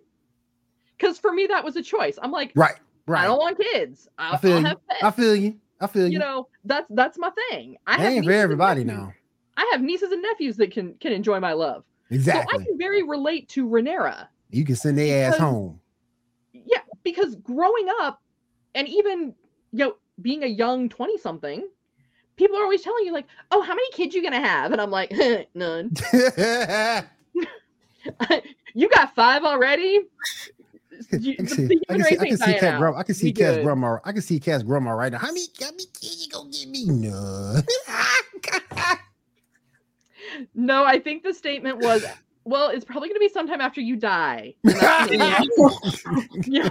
[0.96, 2.18] Because for me, that was a choice.
[2.22, 2.76] I'm like, right,
[3.16, 4.08] I don't want kids.
[4.18, 5.02] I'll, I feel have pets.
[5.02, 5.56] I feel you.
[5.80, 6.14] I feel you.
[6.14, 7.76] you know, that's that's my thing.
[7.86, 9.12] I It have ain't for everybody now.
[9.56, 11.84] I have nieces and nephews that can can enjoy my love.
[12.10, 12.52] Exactly.
[12.52, 14.28] So I can very relate to Rhaenyra.
[14.50, 15.80] you can send their ass home.
[16.52, 18.22] Yeah, because growing up
[18.74, 19.34] and even
[19.72, 21.68] you know being a young 20 something,
[22.36, 24.80] people are always telling you like, "Oh, how many kids you going to have?" And
[24.80, 25.12] I'm like,
[25.54, 25.92] "None."
[28.74, 30.00] you got 5 already?
[31.20, 32.98] You- I can see, the I can see, I can see Kat grandma.
[32.98, 33.98] I can see We Kat's grandma.
[34.04, 35.18] I can see Kat's grandma right now.
[35.18, 36.84] How many, how many kids you gonna give me?
[36.87, 37.61] No.
[40.54, 42.04] No, I think the statement was,
[42.44, 45.70] "Well, it's probably going to be sometime after you die." You-
[46.44, 46.68] yeah.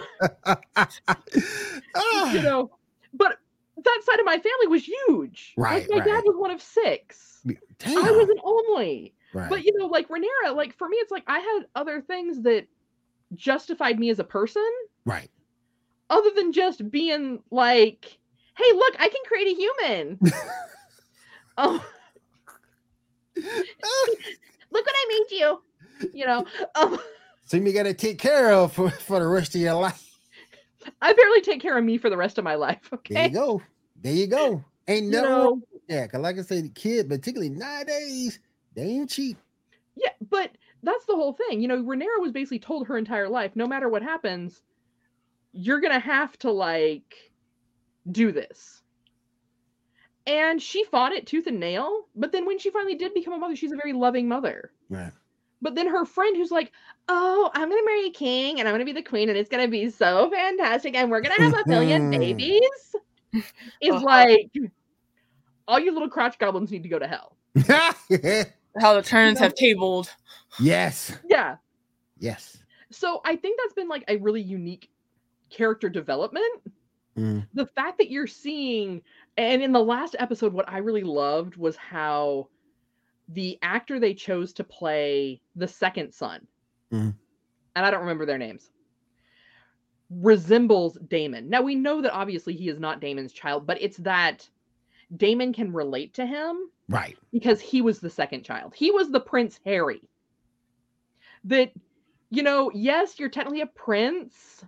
[2.33, 2.69] You know,
[3.13, 3.39] but
[3.83, 5.53] that side of my family was huge.
[5.57, 7.41] Right, Like my dad was one of six.
[7.79, 7.97] Damn.
[8.05, 9.13] I was an only.
[9.33, 9.49] right.
[9.49, 12.67] But you know, like Rhaenyra, like for me, it's like I had other things that
[13.35, 14.67] justified me as a person,
[15.05, 15.29] right.
[16.09, 18.17] other than just being like,
[18.57, 20.19] "Hey, look, I can create a human."
[21.57, 21.85] oh,
[23.35, 25.61] look what I made you.
[26.13, 26.99] You know, um,
[27.45, 30.03] So you gotta take care of for, for the rest of your life.
[31.01, 32.79] I barely take care of me for the rest of my life.
[32.91, 33.61] There you Okay, go.
[34.01, 34.63] There you go.
[34.87, 38.39] Ain't you know, Yeah, cause like I said, the kid, particularly nowadays,
[38.73, 39.37] they ain't cheap.
[39.95, 40.51] Yeah, but
[40.83, 41.61] that's the whole thing.
[41.61, 44.61] You know, Rhaenyra was basically told her entire life, no matter what happens,
[45.53, 47.15] you're gonna have to like
[48.11, 48.81] do this.
[50.25, 53.37] And she fought it tooth and nail, but then when she finally did become a
[53.37, 54.71] mother, she's a very loving mother.
[54.89, 55.11] Right.
[55.61, 56.71] But then her friend who's like,
[57.09, 59.67] Oh, I'm gonna marry a king and I'm gonna be the queen and it's gonna
[59.69, 62.95] be so fantastic and we're gonna have a billion babies
[63.81, 64.03] is Uh-huh.
[64.05, 64.51] like
[65.67, 67.35] all you little crotch goblins need to go to hell.
[68.79, 70.13] How the turns know- have tabled.
[70.59, 71.17] Yes.
[71.27, 71.57] Yeah.
[72.19, 72.57] Yes.
[72.91, 74.89] So I think that's been like a really unique
[75.49, 76.61] character development.
[77.17, 77.47] Mm.
[77.53, 79.01] The fact that you're seeing,
[79.37, 82.47] and in the last episode, what I really loved was how
[83.29, 86.47] the actor they chose to play the second son,
[86.91, 87.13] Mhm.
[87.75, 88.71] and I don't remember their names,
[90.09, 91.49] resembles Daemon.
[91.49, 94.49] Now we know that obviously he is not Daemon's child, but it's that
[95.17, 97.17] Damon can relate to him Right.
[97.31, 98.73] because he was the second child.
[98.75, 100.01] He was the Prince Harry.
[101.47, 101.71] That,
[102.29, 104.63] you know, yes, you're technically a prince,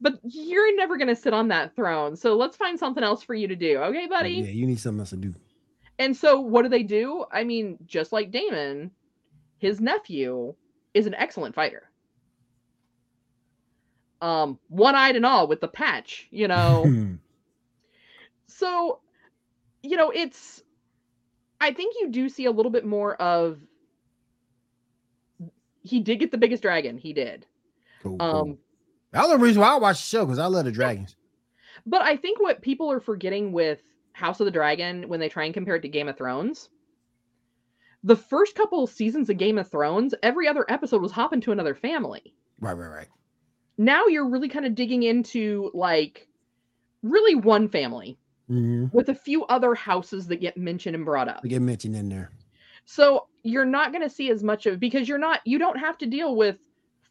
[0.00, 2.16] but you're never going to sit on that throne.
[2.16, 3.78] So let's find something else for you to do.
[3.78, 4.34] Okay, buddy?
[4.34, 5.34] Yeah, you need something else to do.
[5.98, 7.24] And so what do they do?
[7.30, 8.90] I mean, just like Daemon,
[9.58, 10.54] his nephew
[10.92, 11.90] is an excellent fighter.
[14.20, 17.16] Um, one-eyed and all with the patch, you know.
[18.46, 19.00] so
[19.82, 20.62] you know it's
[21.60, 23.58] i think you do see a little bit more of
[25.84, 27.46] he did get the biggest dragon he did
[28.02, 28.26] cool, cool.
[28.30, 28.58] um
[29.12, 31.14] That's the reason why I watch the show because I love the dragons.
[31.86, 33.80] but i think what people are forgetting with
[34.12, 36.68] house of the dragon when they try and compare it to game of thrones
[38.02, 41.74] the first couple seasons of game of thrones every other episode was hopping to another
[41.74, 43.08] family Right, right, right.
[43.78, 46.28] now you're really kind of digging into like
[47.02, 48.18] really one family
[48.50, 48.94] Mm-hmm.
[48.94, 52.10] with a few other houses that get mentioned and brought up We get mentioned in
[52.10, 52.30] there.
[52.84, 55.96] So you're not going to see as much of because you're not you don't have
[55.98, 56.56] to deal with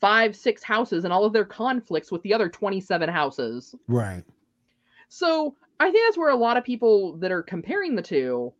[0.01, 3.73] five, six houses and all of their conflicts with the other 27 houses.
[3.87, 4.25] Right.
[5.07, 8.51] So I think that's where a lot of people that are comparing the two,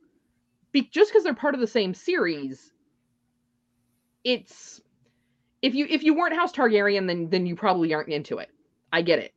[0.72, 2.72] be, just because they're part of the same series,
[4.24, 4.80] it's
[5.62, 8.50] if you if you weren't House Targaryen, then then you probably aren't into it.
[8.94, 9.34] I get it.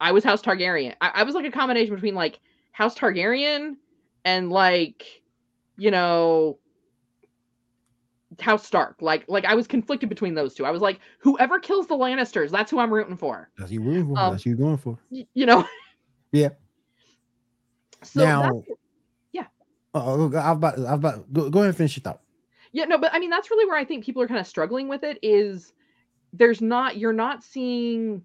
[0.00, 0.94] I was House Targaryen.
[1.00, 2.38] I, I was like a combination between like
[2.72, 3.76] House Targaryen
[4.24, 5.22] and like,
[5.76, 6.58] you know,
[8.40, 8.96] House Stark.
[9.00, 10.64] Like like I was conflicted between those two.
[10.66, 13.50] I was like, whoever kills the Lannisters, that's who I'm rooting for.
[13.58, 14.18] That's you rooting for.
[14.18, 14.98] Um, That's you going for.
[15.10, 15.66] Y- you know.
[16.32, 16.48] Yeah.
[18.02, 18.62] So now, that's-
[19.94, 21.32] oh, I've about, I've about.
[21.32, 22.20] Go, go ahead and finish your thought.
[22.72, 24.88] Yeah, no, but I mean that's really where I think people are kind of struggling
[24.88, 25.72] with it is
[26.34, 28.22] there's not you're not seeing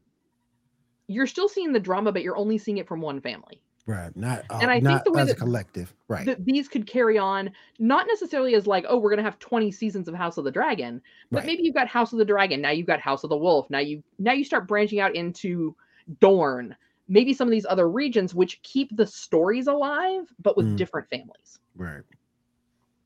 [1.07, 3.61] you're still seeing the drama, but you're only seeing it from one family.
[3.91, 4.15] Right.
[4.15, 4.45] Not.
[4.49, 5.93] Uh, And I think the way as a that- collective.
[6.07, 6.25] Right.
[6.25, 10.07] That these could carry on, not necessarily as like, oh, we're gonna have 20 seasons
[10.07, 11.45] of House of the Dragon, but Right.
[11.47, 13.79] maybe you've got House of the Dragon, now you've got House of the Wolf, now
[13.79, 15.75] you now you start branching out into
[16.19, 16.75] Dorne,
[17.07, 20.77] maybe some of these other regions which keep the stories alive, but with Mm.
[20.77, 21.59] different families.
[21.75, 22.03] Right.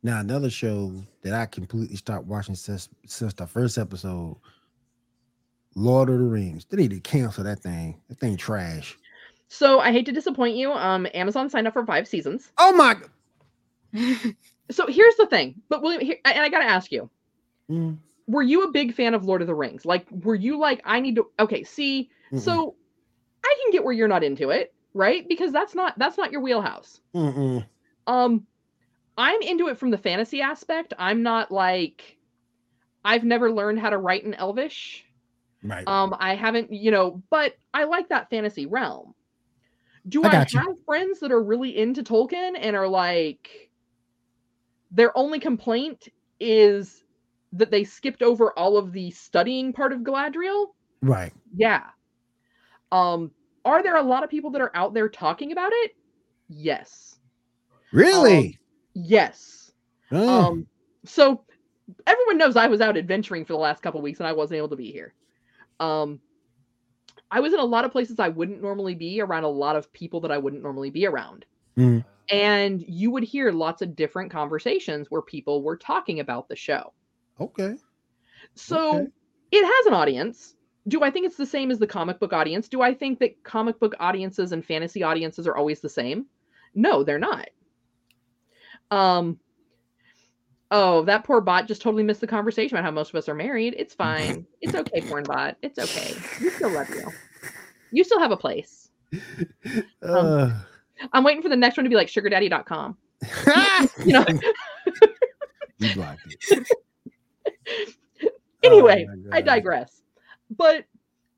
[0.04, 0.94] Now another show
[1.24, 4.38] that I completely stopped watching since since the first episode,
[5.76, 6.66] Lord of the Rings.
[6.66, 8.00] They need to cancel that thing.
[8.08, 8.98] That thing trash.
[9.48, 10.72] So I hate to disappoint you.
[10.72, 12.52] Um, Amazon signed up for five seasons.
[12.58, 12.96] Oh my.
[14.72, 17.10] So here's the thing, but William, here, and I gotta ask you,
[17.70, 19.86] Mm, were you a big fan of Lord of the Rings?
[19.86, 21.28] Like, were you like, I need to?
[21.40, 22.76] Okay, see, mm-mm, so
[23.44, 25.28] I can get where you're not into it, right?
[25.28, 27.00] Because that's not that's not your wheelhouse.
[27.16, 27.64] mm-mm.
[28.08, 28.48] Um,
[29.18, 30.94] I'm into it from the fantasy aspect.
[30.98, 32.18] I'm not like,
[33.04, 35.06] I've never learned how to write in Elvish.
[35.64, 35.88] Right.
[35.88, 39.14] Um, I haven't, you know, but I like that fantasy realm.
[40.08, 40.60] Do I I, got you.
[40.60, 43.70] have friends that are really into Tolkien and are like
[44.92, 46.08] their only complaint
[46.40, 47.04] is
[47.54, 50.68] that they skipped over all of the studying part of Galadriel?
[51.02, 51.34] right.
[51.56, 51.84] Yeah.
[52.92, 53.32] Um,
[53.64, 55.96] are there a lot of people that are out there talking about it?
[56.50, 57.20] Yes.
[57.92, 58.60] Really?
[58.94, 59.72] Yes.
[60.12, 60.68] Oh, Um,
[61.04, 61.44] so
[62.06, 64.70] everyone knows I was out adventuring for the last couple weeks and I wasn't able
[64.70, 65.14] to be here.
[65.80, 66.20] Um,
[67.36, 69.92] I was in a lot of places I wouldn't normally be around a lot of
[69.92, 71.46] people that I wouldn't normally be around.
[71.78, 72.06] Mm.
[72.30, 76.94] And you would hear lots of different conversations where people were talking about the show.
[77.42, 77.76] okay.
[78.56, 79.08] So Okay.
[79.52, 80.56] it has an audience.
[80.88, 82.70] Do I think it's the same as the comic book audience?
[82.70, 86.28] Do I think that comic book audiences and fantasy audiences are always the same?
[86.74, 87.50] No, they're not.
[88.92, 89.40] Um
[90.72, 93.36] Oh, that poor bot just totally missed the conversation about how most of us are
[93.36, 93.76] married.
[93.78, 94.46] It's fine.
[94.62, 95.58] It's okay, porn bot.
[95.62, 96.16] It's okay.
[96.42, 97.04] We still love you.
[97.92, 98.90] You still have a place.
[100.02, 100.52] Uh,
[101.14, 102.98] I'm waiting for the next one to be like sugardaddy.com.
[104.06, 104.26] You know.
[105.78, 106.06] You
[106.52, 106.68] it.
[108.64, 110.02] anyway, Oh I digress.
[110.50, 110.86] But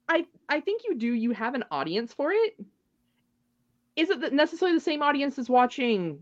[0.08, 1.12] I I think you do.
[1.12, 2.54] You have an audience for it.
[3.96, 6.20] Is it necessarily the same audience that's watching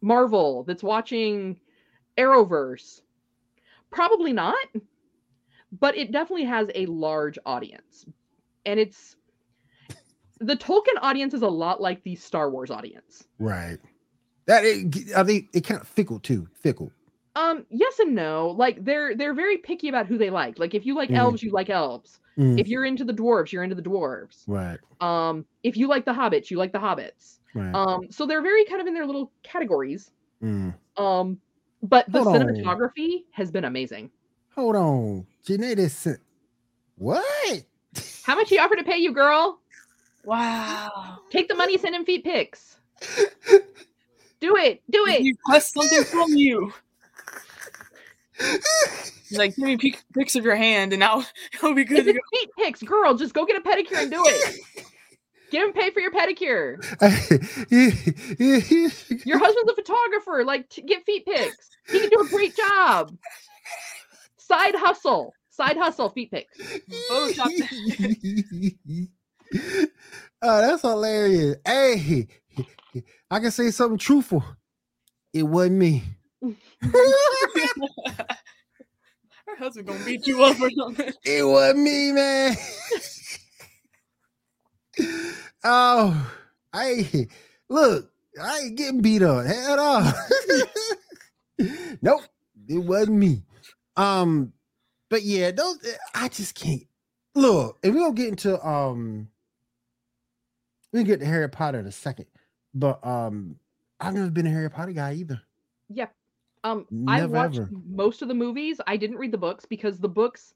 [0.00, 0.64] Marvel?
[0.64, 1.60] That's watching
[2.16, 3.02] Arrowverse?
[3.90, 4.56] Probably not.
[5.78, 8.06] But it definitely has a large audience,
[8.66, 9.16] and it's
[10.40, 13.26] the Tolkien audience is a lot like the Star Wars audience.
[13.38, 13.78] Right.
[14.46, 15.48] That it, are they?
[15.52, 16.48] It kind of fickle too.
[16.54, 16.90] Fickle.
[17.36, 18.48] Um, yes and no.
[18.56, 20.58] Like they're they're very picky about who they like.
[20.58, 21.16] Like if you like Mhm.
[21.18, 22.20] elves, you like elves.
[22.38, 24.44] Mm, If you're into the dwarves, you're into the dwarves.
[24.46, 24.78] right.
[25.00, 27.38] Um, if you like the hobbits, you like the hobbits.
[27.54, 27.74] Right.
[27.74, 30.12] Um, so they're very kind of in their little categories.
[30.42, 30.72] Mm.
[30.96, 31.40] Um,
[31.82, 32.42] but the Hold on.
[32.46, 34.10] cinematography has been amazing.
[34.54, 35.26] Hold on.
[35.44, 36.18] Janae.
[36.96, 37.64] What?
[38.28, 39.58] How much he offered to pay you, girl?
[40.22, 41.20] Wow.
[41.30, 42.76] Take the money, send him feet pics.
[44.40, 45.22] Do it, do it.
[45.22, 46.72] You request something from you.
[49.32, 52.12] Like, give me pic- pics of your hand, and now it'll be good It's to
[52.14, 52.18] go.
[52.32, 53.14] feet pics, girl.
[53.14, 54.60] Just go get a pedicure and do it.
[55.50, 56.76] Get him paid for your pedicure.
[59.26, 60.44] Your husband's a photographer.
[60.46, 61.68] Like, get feet pics.
[61.90, 63.14] He can do a great job.
[64.38, 65.34] Side hustle.
[65.58, 66.10] Side hustle.
[66.10, 66.56] Feet pics.
[67.10, 67.50] Photoshop
[70.42, 71.56] oh, that's hilarious.
[71.66, 72.28] Hey,
[73.28, 74.44] I can say something truthful.
[75.32, 76.04] It wasn't me.
[76.40, 76.52] Her
[79.58, 81.12] husband gonna beat you up or something.
[81.24, 82.56] It wasn't me, man.
[85.64, 86.32] oh,
[86.72, 87.26] I
[87.68, 90.12] look, I ain't getting beat up at all.
[92.00, 92.22] nope,
[92.68, 93.42] it wasn't me.
[93.96, 94.52] Um,
[95.08, 95.78] but yeah, those
[96.14, 96.86] I just can't
[97.34, 97.78] look.
[97.82, 99.28] And we don't get into um,
[100.92, 102.26] we can get to Harry Potter in a second,
[102.74, 103.56] but um,
[104.00, 105.40] I've never been a Harry Potter guy either.
[105.88, 106.06] Yeah.
[106.64, 107.70] Um, I watched ever.
[107.86, 108.80] most of the movies.
[108.86, 110.54] I didn't read the books because the books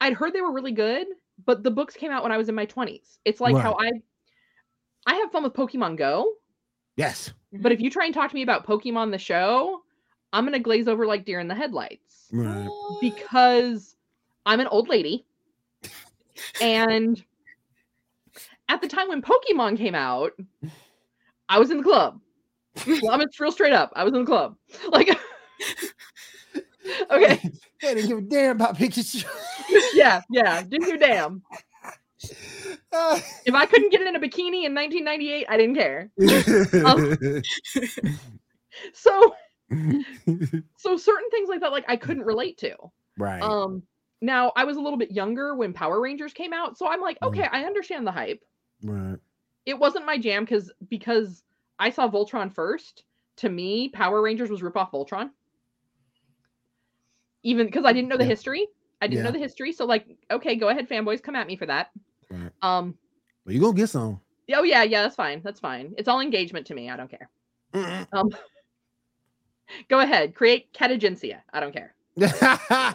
[0.00, 1.06] I'd heard they were really good,
[1.46, 3.18] but the books came out when I was in my 20s.
[3.24, 3.92] It's like how I
[5.06, 6.32] I have fun with Pokemon Go,
[6.96, 9.82] Yes, but if you try and talk to me about Pokemon the show,
[10.32, 12.68] I'm going to glaze over like deer in the headlights right.
[13.00, 13.96] because
[14.46, 15.24] I'm an old lady.
[16.60, 17.22] and
[18.68, 20.32] at the time when Pokemon came out,
[21.48, 22.20] I was in the club.
[22.86, 23.92] Well, I'm just real straight up.
[23.96, 24.56] I was in the club.
[24.88, 25.18] Like
[27.10, 27.40] Okay.
[27.82, 29.24] they didn't give a damn about Pikachu.
[29.94, 30.62] Yeah, yeah.
[30.62, 31.42] Do your damn.
[32.92, 33.22] Ah.
[33.44, 36.10] If I couldn't get it in a bikini in 1998, I didn't care.
[38.92, 39.34] So
[40.76, 42.74] so certain things like that like I couldn't relate to.
[43.18, 43.42] right.
[43.42, 43.82] Um
[44.20, 47.18] now I was a little bit younger when Power Rangers came out, so I'm like,
[47.20, 47.28] Mhm.
[47.28, 48.42] okay, I understand the hype.
[48.82, 49.18] right.
[49.66, 51.42] It wasn't my jam because because
[51.78, 53.04] I saw Voltron first.
[53.36, 55.30] To me, Power Rangers was ripoff Voltron.
[57.44, 58.30] Even because I didn't know the Yeah.
[58.30, 58.66] history.
[59.00, 59.72] I didn't know the history.
[59.72, 61.90] So like, okay, go ahead, fanboys, come at me for that.
[62.30, 62.50] Right.
[62.62, 62.98] Um,
[63.44, 64.20] Well, you gonna get some.
[64.54, 65.40] oh yeah, yeah, that's fine.
[65.44, 65.94] That's fine.
[65.96, 66.90] It's all engagement to me.
[66.90, 67.28] I don't care.
[67.74, 68.08] Mm-mm.
[68.12, 68.30] Um
[69.88, 71.40] go ahead, create catagencia.
[71.52, 71.94] I don't care.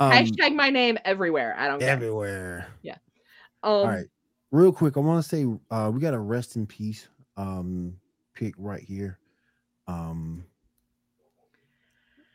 [0.00, 1.54] um, Hashtag my name everywhere.
[1.58, 1.90] I don't care.
[1.90, 2.66] everywhere.
[3.62, 4.06] Um, All right.
[4.50, 7.96] Real quick, I want to say uh we got a rest in peace um
[8.34, 9.18] pick right here.
[9.86, 10.44] Um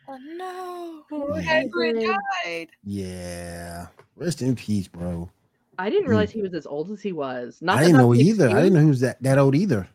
[0.08, 1.04] Oh no!
[1.42, 1.64] Yeah.
[1.64, 2.06] Hagrid
[2.44, 2.68] died.
[2.84, 3.88] yeah.
[4.18, 5.30] Rest in peace, bro.
[5.80, 6.10] I didn't Mm.
[6.10, 7.60] realize he was as old as he was.
[7.62, 8.50] Not I didn't know an either.
[8.50, 9.88] I didn't know he was that, that old either.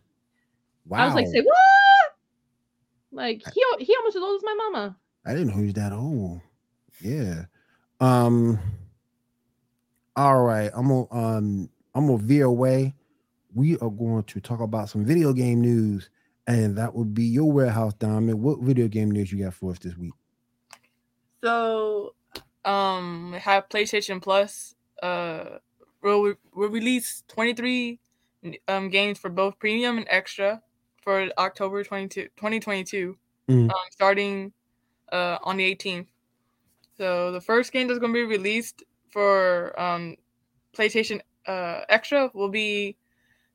[0.86, 0.98] Wow.
[0.98, 1.56] I was like, say what?
[3.12, 4.96] Like he he almost as old as my mama.
[5.24, 6.40] I didn't know he was that old.
[7.00, 7.44] Yeah.
[8.00, 8.58] Um.
[10.16, 10.70] All right.
[10.74, 12.94] I'm gonna um I'm gonna veer away.
[13.54, 16.10] We are going to talk about some video game news,
[16.46, 18.42] and that would be your warehouse, Diamond.
[18.42, 20.12] What video game news you got for us this week?
[21.42, 22.14] So,
[22.64, 24.74] um, we have PlayStation Plus.
[25.02, 25.58] Uh,
[26.02, 27.98] will will release 23
[28.68, 30.62] um games for both premium and extra
[31.08, 33.16] for October 22, 2022,
[33.48, 33.70] Mm.
[33.70, 34.52] um, starting
[35.10, 36.04] uh on the 18th.
[36.98, 40.16] So the first game that's going to be released for um
[40.76, 42.98] PlayStation uh extra will be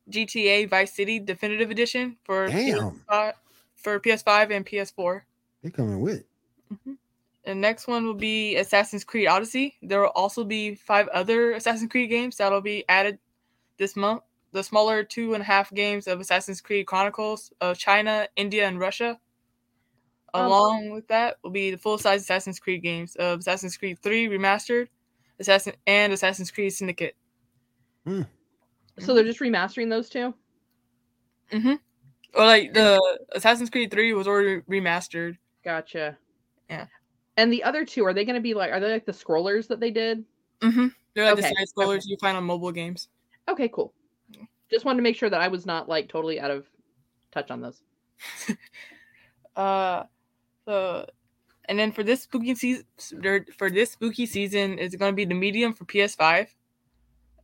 [0.09, 2.99] GTA Vice City Definitive Edition for Damn.
[3.07, 3.33] PS5,
[3.75, 5.21] for PS5 and PS4.
[5.61, 6.23] They're coming with.
[7.45, 9.75] The next one will be Assassin's Creed Odyssey.
[9.83, 13.19] There will also be five other Assassin's Creed games that'll be added
[13.77, 14.23] this month.
[14.53, 18.79] The smaller two and a half games of Assassin's Creed Chronicles of China, India, and
[18.79, 19.19] Russia.
[20.33, 23.99] Um, Along with that will be the full size Assassin's Creed games of Assassin's Creed
[23.99, 24.87] 3 Remastered,
[25.39, 27.15] Assassin and Assassin's Creed Syndicate.
[28.05, 30.33] So they're just remastering those two.
[31.51, 31.73] Mm-hmm.
[32.35, 32.99] Or like the
[33.33, 35.37] Assassin's Creed 3 was already remastered.
[35.63, 36.17] Gotcha.
[36.69, 36.87] Yeah.
[37.37, 39.67] And the other two, are they going to be like, are they like the scrollers
[39.67, 40.23] that they did?
[40.61, 40.87] Mm-hmm.
[41.13, 43.09] They're like Okay, the side scrollers you find on mobile games.
[43.49, 43.93] Okay, cool.
[44.71, 46.65] Just wanted to make sure that I was not like totally out of
[47.31, 47.81] touch on those.
[49.55, 50.03] Uh,
[50.65, 51.07] so,
[51.65, 52.85] and then for this spooky season,
[53.57, 56.47] for this spooky season, it's going to be the medium for PS5.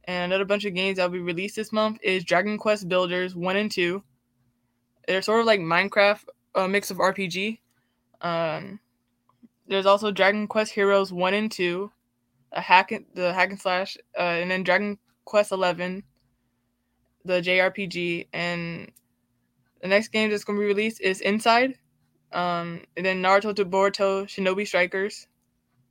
[0.05, 3.57] And another bunch of games that'll be released this month is Dragon Quest Builders One
[3.57, 4.03] and Two.
[5.07, 6.23] They're sort of like Minecraft,
[6.55, 7.59] a mix of RPG.
[8.21, 8.79] Um,
[9.67, 11.91] there's also Dragon Quest Heroes One and Two,
[12.51, 16.03] a hack the hack and slash, uh, and then Dragon Quest Eleven,
[17.25, 18.91] the JRPG, and
[19.81, 21.75] the next game that's going to be released is Inside.
[22.31, 25.27] Um, and then Naruto to Boruto Shinobi Strikers.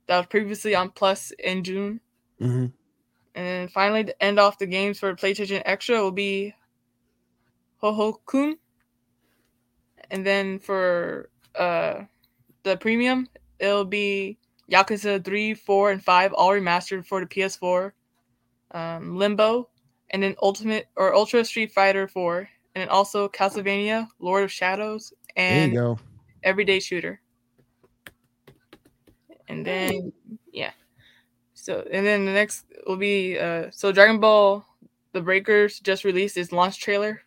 [0.07, 1.99] That was previously on Plus in June.
[2.39, 2.67] hmm
[3.35, 6.53] And then finally, to end off the games for PlayStation Extra will be
[7.81, 8.55] Hohokum.
[10.11, 12.03] And then for uh,
[12.63, 13.27] the premium,
[13.59, 14.39] it'll be
[14.71, 17.91] Yakuza 3, 4, and 5, all remastered for the PS4.
[18.71, 19.68] Um, Limbo,
[20.11, 22.37] and then Ultimate or Ultra Street Fighter 4,
[22.75, 25.99] and then also Castlevania, Lord of Shadows, There you and go.
[26.43, 27.21] Everyday Shooter.
[29.47, 30.13] And then
[30.53, 30.71] yeah.
[31.53, 34.63] So and then the next will be uh so Dragon Ball
[35.13, 37.21] The Breakers just released its launch trailer.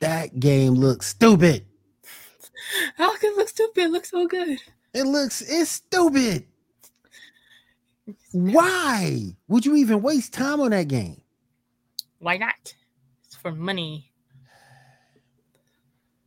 [0.00, 1.64] That game looks stupid.
[2.96, 3.84] How can it look stupid?
[3.84, 4.58] It looks so good.
[4.92, 6.46] It looks it's stupid.
[8.32, 11.22] Why would you even waste time on that game?
[12.26, 12.74] Why not?
[13.24, 14.10] It's for money.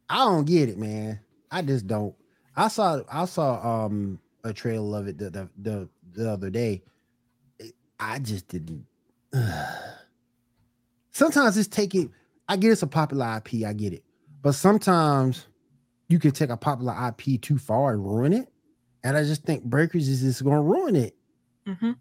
[0.08, 1.20] I don't get it, man.
[1.52, 2.16] I just don't.
[2.56, 6.84] I saw I saw um a trailer of it the the the, the other day.
[8.00, 8.86] I just didn't.
[11.12, 12.14] sometimes it's taking.
[12.48, 13.66] I get it's a popular IP.
[13.68, 14.06] I get it,
[14.42, 15.48] but sometimes
[16.08, 18.48] you can take a popular IP too far and ruin it.
[19.04, 21.18] And I just think Breakers is just going to ruin it.
[21.68, 21.92] hmm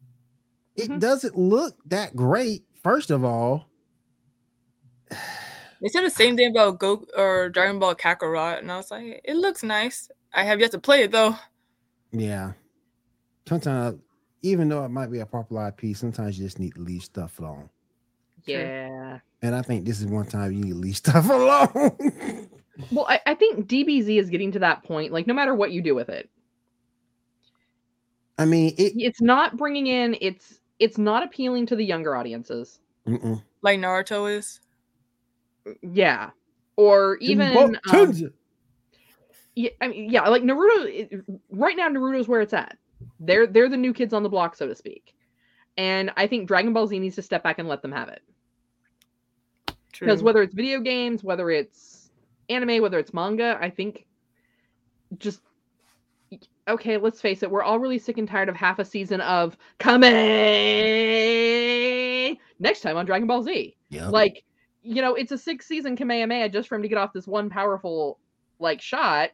[0.76, 1.00] It Mhm.
[1.00, 2.62] doesn't look that great.
[2.84, 3.67] First of all,
[5.80, 9.20] They said the same thing about Go or Dragon Ball Kakarot, and I was like,
[9.24, 10.10] it looks nice.
[10.32, 11.36] I have yet to play it though.
[12.12, 12.52] Yeah.
[13.48, 14.00] Sometimes,
[14.42, 17.38] even though it might be a popular IP, sometimes you just need to leave stuff
[17.38, 17.70] alone.
[18.44, 19.20] Yeah.
[19.42, 22.48] And I think this is one time you need to leave stuff alone.
[22.90, 25.12] Well, I, I think DBZ is getting to that point.
[25.12, 26.28] Like, no matter what you do with it,
[28.38, 28.92] I mean, it.
[28.96, 30.16] it's not bringing in.
[30.20, 32.78] It's it's not appealing to the younger audiences.
[33.06, 33.42] Mm-mm.
[33.62, 34.60] Like Naruto is.
[35.82, 36.30] Yeah,
[36.76, 37.52] or even
[37.90, 38.32] um,
[39.54, 40.84] yeah, I mean, yeah, like Naruto.
[40.86, 42.76] it- Right now, Naruto's where it's at.
[43.20, 45.14] They're they're the new kids on the block, so to speak.
[45.76, 48.22] And I think Dragon Ball Z needs to step back and let them have it.
[49.98, 52.10] Because whether it's video games, whether it's
[52.48, 54.06] anime, whether it's manga, I think
[55.18, 55.40] just
[56.68, 59.56] okay, let's face it, we're all really sick and tired of half a season of
[59.78, 60.00] Kame
[62.60, 63.74] next time on Dragon Ball Z.
[63.90, 64.12] Yep.
[64.12, 64.44] Like,
[64.88, 67.50] you know, it's a six season Kamehameha just for him to get off this one
[67.50, 68.18] powerful
[68.58, 69.30] like shot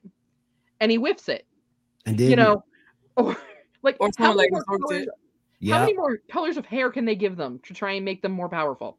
[0.81, 1.47] and he whiffs it.
[2.07, 2.65] and then You know,
[3.17, 3.37] or
[3.83, 5.71] like Or how many like, more colors, it.
[5.71, 8.33] how many more colors of hair can they give them to try and make them
[8.33, 8.99] more powerful?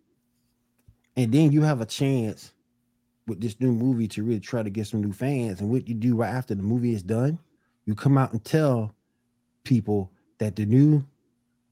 [1.17, 2.53] and then you have a chance
[3.27, 5.61] with this new movie to really try to get some new fans.
[5.61, 7.39] And what you do right after the movie is done,
[7.85, 8.93] you come out and tell
[9.63, 11.05] people that the new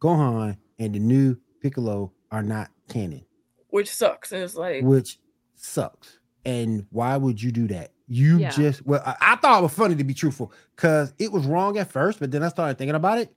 [0.02, 3.26] Gohan and the new Piccolo are not canon,
[3.74, 4.32] Which sucks.
[4.32, 5.18] And it's like which
[5.56, 6.20] sucks.
[6.46, 7.92] And why would you do that?
[8.08, 8.52] You Yeah.
[8.52, 11.80] just well, I, I thought it was funny to be truthful because it was wrong
[11.80, 13.34] at first, but then I started thinking about it.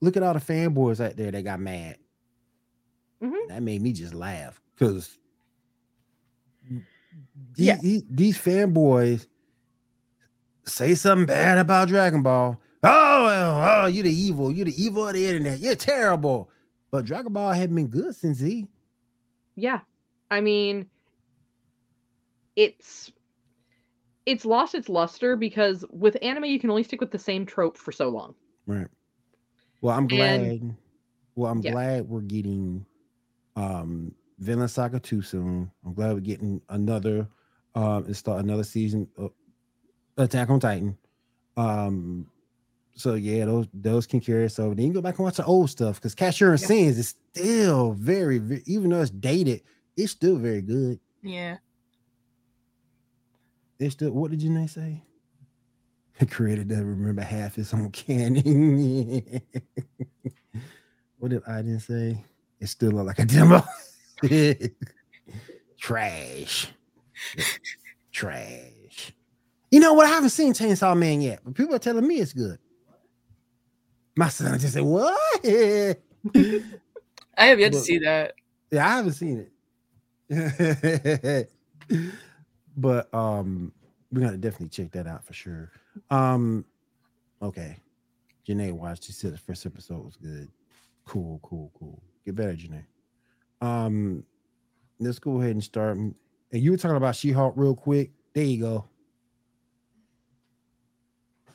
[0.00, 1.98] Look at all the fanboys out there that got mad.
[3.22, 3.46] Mhm.
[3.48, 5.16] That made me just laugh because
[6.68, 6.82] these,
[7.54, 7.76] Yeah.
[7.80, 9.26] these, these fanboys
[10.64, 12.60] say something bad about Dragon Ball.
[12.82, 14.50] Oh, oh, you're the evil.
[14.50, 15.60] You're the evil of the internet.
[15.60, 16.50] You're terrible.
[16.90, 18.66] But Dragon Ball hadn't been good since Z.
[19.56, 19.80] Yeah.
[20.30, 20.86] I mean
[22.56, 23.12] it's
[24.26, 27.76] it's lost its luster because with anime you can only stick with the same trope
[27.76, 28.34] for so long.
[28.66, 28.86] Right.
[29.80, 30.40] Well, I'm glad.
[30.40, 30.76] And-
[31.36, 31.70] well, I'm yeah.
[31.72, 32.84] glad we're getting
[33.56, 35.70] um Vinland Saga too soon.
[35.84, 37.28] I'm glad we're getting another
[37.74, 39.32] um and start another season of
[40.16, 40.98] Attack on Titan.
[41.56, 42.26] Um
[42.94, 44.74] so yeah, those those can carry us over.
[44.74, 46.66] Then you can go back and watch the old stuff because Cashier and Yeah.
[46.66, 49.62] Sins is still very, very even though it's dated,
[49.96, 51.00] it's still very good.
[51.22, 51.56] yeah.
[53.78, 55.02] It's still what did you say?
[56.18, 59.22] The creator doesn't remember half his own canon.
[61.18, 62.22] what did I didn't say?
[62.60, 63.62] It still look like a demo.
[65.78, 66.68] Trash.
[68.12, 69.12] trash.
[69.70, 70.06] You know what?
[70.06, 72.58] I haven't seen Chainsaw Man yet, but people are telling me it's good.
[74.16, 75.94] My son just said, "What?" I
[77.36, 78.34] have yet to see that.
[78.70, 79.46] Yeah, I haven't seen
[80.30, 81.50] it,
[82.76, 83.72] but um,
[84.12, 85.70] we gotta definitely check that out for sure.
[86.10, 86.64] Um,
[87.42, 87.76] okay,
[88.46, 89.04] Janae watched.
[89.04, 90.48] She said the first episode was good.
[91.04, 92.02] Cool, cool, cool.
[92.24, 92.84] Get better, Janae.
[93.60, 94.24] Um,
[94.98, 95.96] let's go ahead and start.
[95.96, 96.14] And
[96.52, 98.10] you were talking about She-Hulk real quick.
[98.34, 98.84] There you go.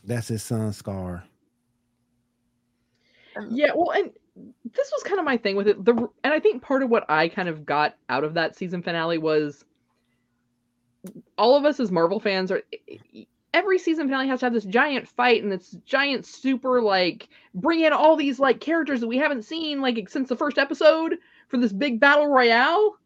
[0.03, 1.23] That's his son, Scar.
[3.35, 3.47] Uh-huh.
[3.49, 5.83] Yeah, well, and this was kind of my thing with it.
[5.83, 8.81] The and I think part of what I kind of got out of that season
[8.81, 9.65] finale was
[11.37, 12.61] all of us as Marvel fans are
[13.53, 17.81] every season finale has to have this giant fight and this giant super like bring
[17.81, 21.17] in all these like characters that we haven't seen like since the first episode
[21.47, 22.97] for this big battle royale.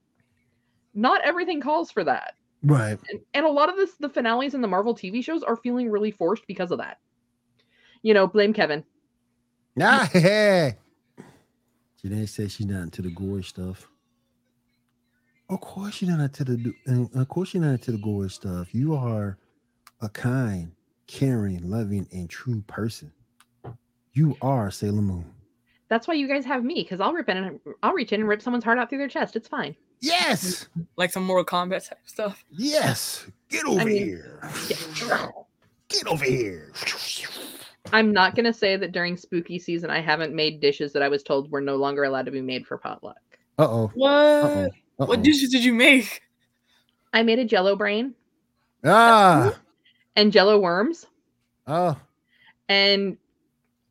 [0.96, 2.34] Not everything calls for that.
[2.64, 2.98] Right.
[3.10, 5.90] And, and a lot of this the finales in the Marvel TV shows are feeling
[5.90, 6.98] really forced because of that.
[8.02, 8.84] You know, blame Kevin.
[9.82, 10.72] Ah, yeah.
[12.04, 13.88] Janae says she's not into the gore stuff.
[15.50, 18.74] Of course you're not into the of course you're not into the gore stuff.
[18.74, 19.38] You are
[20.02, 20.72] a kind,
[21.08, 23.12] caring, loving, and true person.
[24.14, 25.26] You are Sailor Moon.
[25.90, 28.30] That's why you guys have me, because I'll rip in and I'll reach in and
[28.30, 29.36] rip someone's heart out through their chest.
[29.36, 29.76] It's fine.
[30.02, 32.46] Yes, Like some Mortal Kombat type stuff.
[32.52, 33.28] yes.
[33.50, 34.40] Get over mean, here.
[34.70, 35.28] Yeah.
[35.90, 36.72] Get over here.
[37.94, 41.24] I'm not gonna say that during spooky season I haven't made dishes that I was
[41.24, 43.18] told were no longer allowed to be made for potluck.
[43.58, 43.92] Uh oh.
[43.94, 44.12] What?
[44.12, 44.68] Uh
[45.00, 45.06] oh.
[45.06, 46.22] What dishes did you make?
[47.14, 48.14] I made a jello brain
[48.84, 49.58] Ah.
[50.16, 51.06] and jello worms,
[51.68, 51.98] Oh.
[52.68, 53.18] and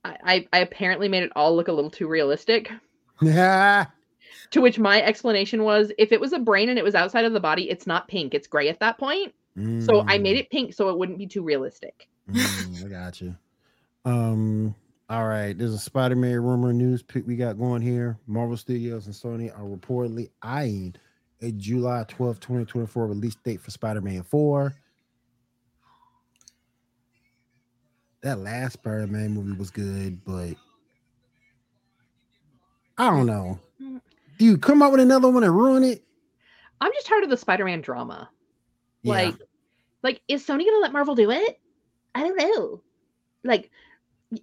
[0.04, 2.70] I, I, I apparently made it all look a little too realistic.
[3.20, 3.86] Yeah.
[4.52, 7.32] To which my explanation was if it was a brain and it was outside of
[7.32, 9.34] the body, it's not pink, it's gray at that point.
[9.80, 12.06] So I made it pink so it wouldn't be too realistic.
[12.30, 13.34] Mm, I got you.
[14.04, 14.74] Um.
[15.10, 15.56] All right.
[15.56, 18.18] There's a Spider-Man rumor news pick we got going here.
[18.26, 20.94] Marvel Studios and Sony are reportedly eyeing
[21.40, 24.74] a July 12, 2024 release date for Spider-Man 4.
[28.22, 30.54] That last Spider-Man movie was good, but
[32.98, 33.58] I don't know.
[33.78, 36.04] Do you come up with another one and ruin it?
[36.80, 38.28] I'm just tired of the Spider-Man drama.
[39.02, 39.12] Yeah.
[39.12, 39.34] Like,
[40.02, 41.60] like is Sony gonna let Marvel do it?
[42.14, 42.82] I don't know.
[43.44, 43.70] Like,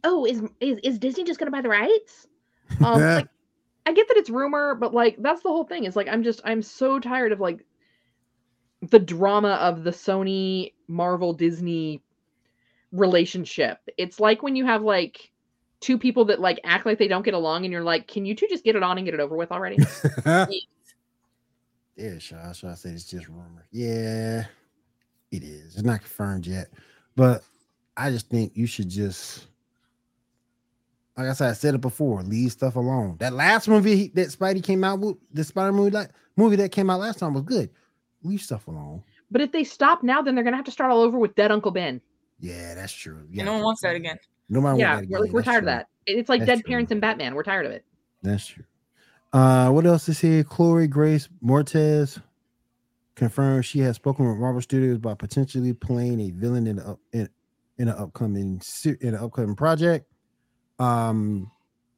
[0.03, 2.27] oh, is is, is Disney just gonna buy the rights?
[2.83, 3.27] Um, like,
[3.85, 5.83] I get that it's rumor, but like that's the whole thing.
[5.83, 7.63] Is like I'm just I'm so tired of like
[8.89, 12.01] the drama of the Sony Marvel Disney
[12.91, 13.77] relationship.
[13.97, 15.31] It's like when you have like
[15.79, 18.33] two people that like act like they don't get along, and you're like, can you
[18.33, 19.77] two just get it on and get it over with already?
[21.95, 22.51] Yeah, Shaw.
[22.51, 23.65] Shaw said it's just rumor.
[23.71, 24.45] Yeah,
[25.31, 25.75] it is.
[25.75, 26.67] It's not confirmed yet,
[27.15, 27.43] but
[27.95, 29.47] I just think you should just,
[31.17, 32.21] like I said, I said it before.
[32.23, 33.15] Leave stuff alone.
[33.19, 36.89] That last movie that Spidey came out with, the Spider movie, like movie that came
[36.89, 37.69] out last time was good.
[38.23, 39.03] Leave stuff alone.
[39.31, 41.51] but if they stop now, then they're gonna have to start all over with dead
[41.51, 42.01] Uncle Ben.
[42.39, 43.25] Yeah, that's true.
[43.29, 44.17] Yeah, Yeah, no one wants that again.
[44.49, 45.69] Nobody yeah, want that we're, like, we're tired true.
[45.71, 45.87] of that.
[46.05, 46.69] It's like That's dead true.
[46.69, 47.33] parents and Batman.
[47.33, 47.83] We're tired of it.
[48.21, 48.63] That's true.
[49.33, 50.43] Uh, what else is here?
[50.43, 52.21] Chloe Grace Moretz
[53.15, 56.99] confirmed she has spoken with Marvel Studios about potentially playing a villain in the up,
[57.13, 57.29] in,
[57.77, 60.05] in an upcoming in an upcoming project.
[60.79, 61.51] Um,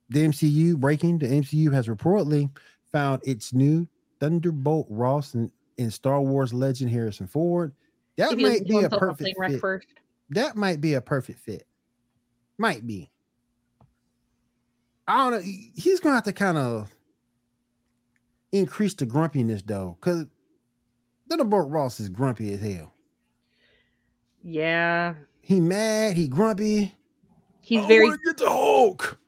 [0.09, 1.19] the MCU breaking.
[1.19, 2.49] The MCU has reportedly
[2.91, 3.87] found its new
[4.19, 7.73] Thunderbolt Ross in, in Star Wars legend Harrison Ford.
[8.17, 9.59] That If might be a perfect fit.
[9.59, 9.87] first.
[10.29, 11.65] That might be a perfect fit.
[12.57, 13.09] Might be.
[15.07, 15.51] I don't know.
[15.75, 16.93] He's gonna have to kind of
[18.51, 20.25] increase the grumpiness though, because
[21.29, 22.93] Thunderbolt Ross is grumpy as hell.
[24.43, 26.93] Yeah, He mad, he grumpy.
[27.67, 29.19] He's I very get the Hulk.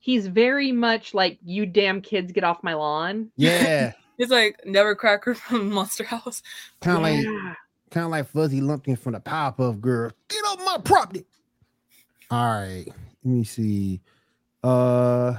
[0.00, 3.30] he's very much like you damn kids get off my lawn.
[3.36, 6.42] Yeah, It's like Nebbercracker from Monster House.
[6.80, 7.56] kind of like
[7.92, 10.10] kind of like Fuzzy Lumpkin from the Powerpuff Girl.
[10.26, 11.24] Get off my property.
[12.32, 12.84] All right,
[13.22, 14.00] let me see.
[14.64, 15.34] Uh,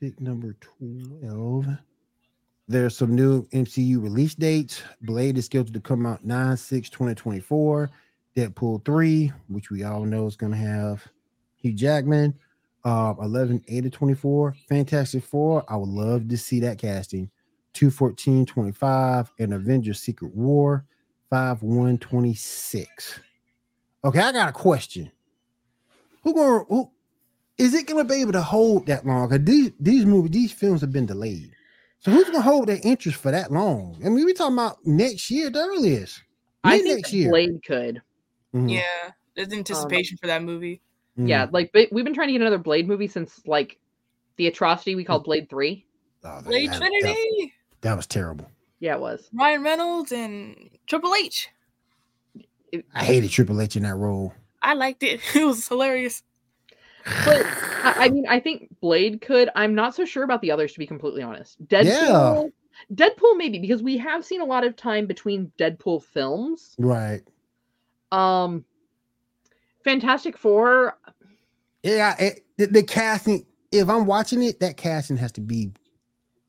[0.00, 1.66] pick number twelve.
[2.66, 4.82] There's some new MCU release dates.
[5.02, 7.90] Blade is scheduled to come out 9 6 2024.
[8.36, 11.06] Deadpool 3, which we all know is going to have
[11.56, 12.34] Hugh Jackman.
[12.82, 14.54] Uh, 11 8 to 24.
[14.68, 15.64] Fantastic Four.
[15.68, 17.30] I would love to see that casting.
[17.74, 20.86] 214 25 and Avengers Secret War
[21.28, 23.20] 5 1 26.
[24.02, 25.12] Okay, I got a question.
[26.24, 26.90] Who gonna who
[27.58, 29.28] is it gonna be able to hold that long?
[29.28, 31.52] Because these these movies, these films have been delayed.
[31.98, 34.00] So who's gonna hold their interest for that long?
[34.04, 36.22] I mean, we talking about next year the earliest.
[36.64, 37.30] I think next year.
[37.30, 38.02] Blade could.
[38.54, 40.80] Mhm, Yeah, there's anticipation for that movie.
[41.18, 41.28] mhm.
[41.28, 43.78] Yeah, like but we've been trying to get another Blade movie since like
[44.36, 45.86] the atrocity we called Blade Three.
[46.24, 48.50] Oh, that- Blade that- Trinity, That, that was terrible.
[48.80, 49.28] Yeah, it was.
[49.34, 51.48] Ryan Reynolds, and Triple H.
[52.94, 54.32] I hated Triple H in that role.
[54.62, 55.20] I liked it.
[55.34, 56.22] It was hilarious.
[57.24, 57.46] But
[57.82, 59.48] I, I mean, I think Blade could.
[59.56, 61.56] I'm not so sure about the others, to be completely honest.
[61.66, 62.52] Deadpool,
[62.94, 66.74] Deadpool maybe because we have seen a lot of time between Deadpool films.
[66.78, 67.22] Right.
[68.12, 68.64] Um,
[69.84, 70.98] Fantastic Four.
[71.82, 73.46] Yeah, it, the, the casting.
[73.72, 75.70] If I'm watching it, that casting has to be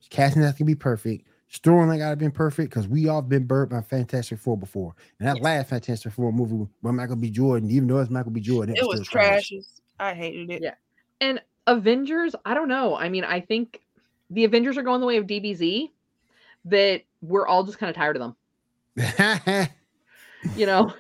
[0.09, 1.27] casting has to be perfect.
[1.51, 5.27] Storyline got to be perfect because we all been burnt by Fantastic Four before, and
[5.27, 5.43] that Yes.
[5.43, 7.29] last Fantastic Four movie by Michael B.
[7.29, 8.39] Jordan, even though it's Michael B.
[8.41, 9.51] Jordan, It was still trash.
[9.99, 10.61] I hated it.
[10.63, 10.73] Yeah.
[11.19, 12.95] And Avengers, I don't know.
[12.95, 13.81] I mean, I think
[14.29, 15.89] the Avengers are going the way of DBZ.
[16.65, 18.33] That we're all just kind of tired of
[18.95, 19.67] them.
[20.55, 20.93] You know,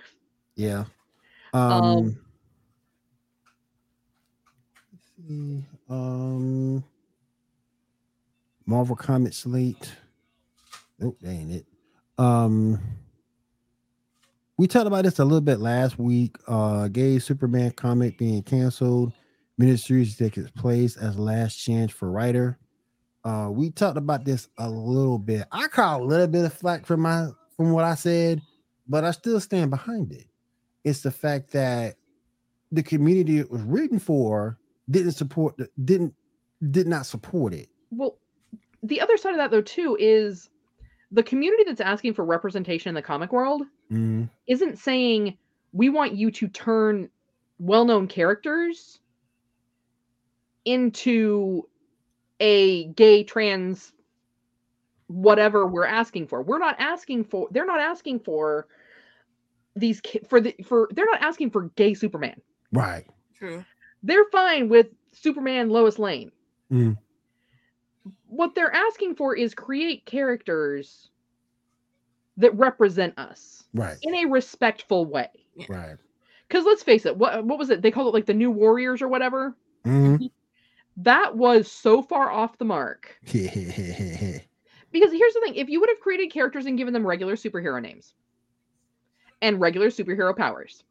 [0.61, 0.83] yeah.
[1.53, 2.17] Um, Um.
[4.91, 6.83] let's see, um.
[8.65, 9.91] Marvel Comics slate.
[10.99, 11.65] Nope, that ain't it.
[12.17, 12.79] Um.
[14.57, 16.35] We talked about this a little bit last week.
[16.47, 19.11] Uh, gay Superman comic being canceled.
[19.59, 22.59] Miniseries takes its place as last chance for writer.
[23.23, 25.47] Uh, we talked about this a little bit.
[25.51, 28.41] I caught a little bit of flack from my from what I said,
[28.87, 30.25] but I still stand behind it.
[30.83, 31.95] It's the fact that
[32.71, 34.57] the community it was written for
[34.89, 36.13] didn't support the, didn't
[36.71, 37.69] did not support it.
[37.91, 38.17] well,
[38.83, 40.49] the other side of that though too is
[41.11, 44.29] the community that's asking for representation in the comic world Mhm.
[44.47, 45.37] isn't saying
[45.73, 47.09] we want you to turn
[47.59, 48.99] well-known characters
[50.65, 51.67] into
[52.39, 53.93] a gay trans
[55.07, 58.67] whatever we're asking for we're not asking for they're not asking for
[59.75, 62.39] these ki- for the for they're not asking for gay superman
[62.73, 63.05] Right.
[63.35, 63.63] True.
[64.03, 66.31] they're fine with superman lois lane
[66.71, 66.97] Mm.
[68.27, 71.09] what they're asking for is create characters
[72.37, 73.97] that represent us Right.
[74.01, 75.27] in a respectful way
[75.69, 75.97] Right.
[76.47, 79.01] because let's face it what what was it they called it like the new warriors
[79.01, 79.55] or whatever
[79.85, 80.31] Mhm.
[80.97, 85.99] that was so far off the mark because here's the thing if you would have
[85.99, 88.13] created characters and given them regular superhero names
[89.41, 90.83] and regular superhero powers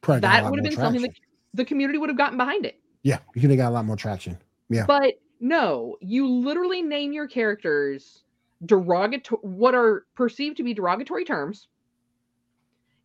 [0.00, 1.10] Probably that would have more been something that
[1.54, 3.96] the community would have gotten behind it Yeah, you could have got a lot more
[3.96, 4.38] traction.
[4.68, 4.86] Yeah.
[4.86, 8.24] but no you literally name your characters
[8.66, 11.68] derogatory what are perceived to be derogatory terms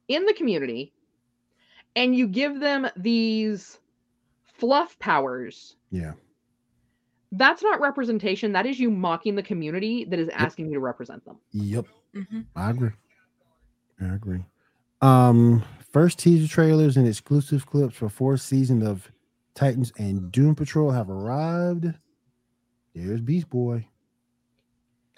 [0.07, 0.91] in the community
[1.95, 3.79] and you give them these
[4.43, 6.13] fluff powers Yeah.
[7.33, 11.23] that's not representation that is you mocking the community that is asking you to represent
[11.25, 11.85] them Yep.
[12.15, 12.91] hmm I agree.
[14.03, 14.43] I agree.
[15.01, 19.11] Um, first teaser trailers and exclusive clips for fourth season of
[19.55, 21.93] Titans and Doom Patrol have arrived.
[22.95, 23.87] There's Beast Boy.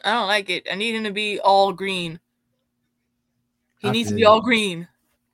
[0.04, 0.68] I don't like it.
[0.72, 2.20] I need him to be all green.
[3.80, 4.28] He I needs to be you.
[4.28, 4.88] all green.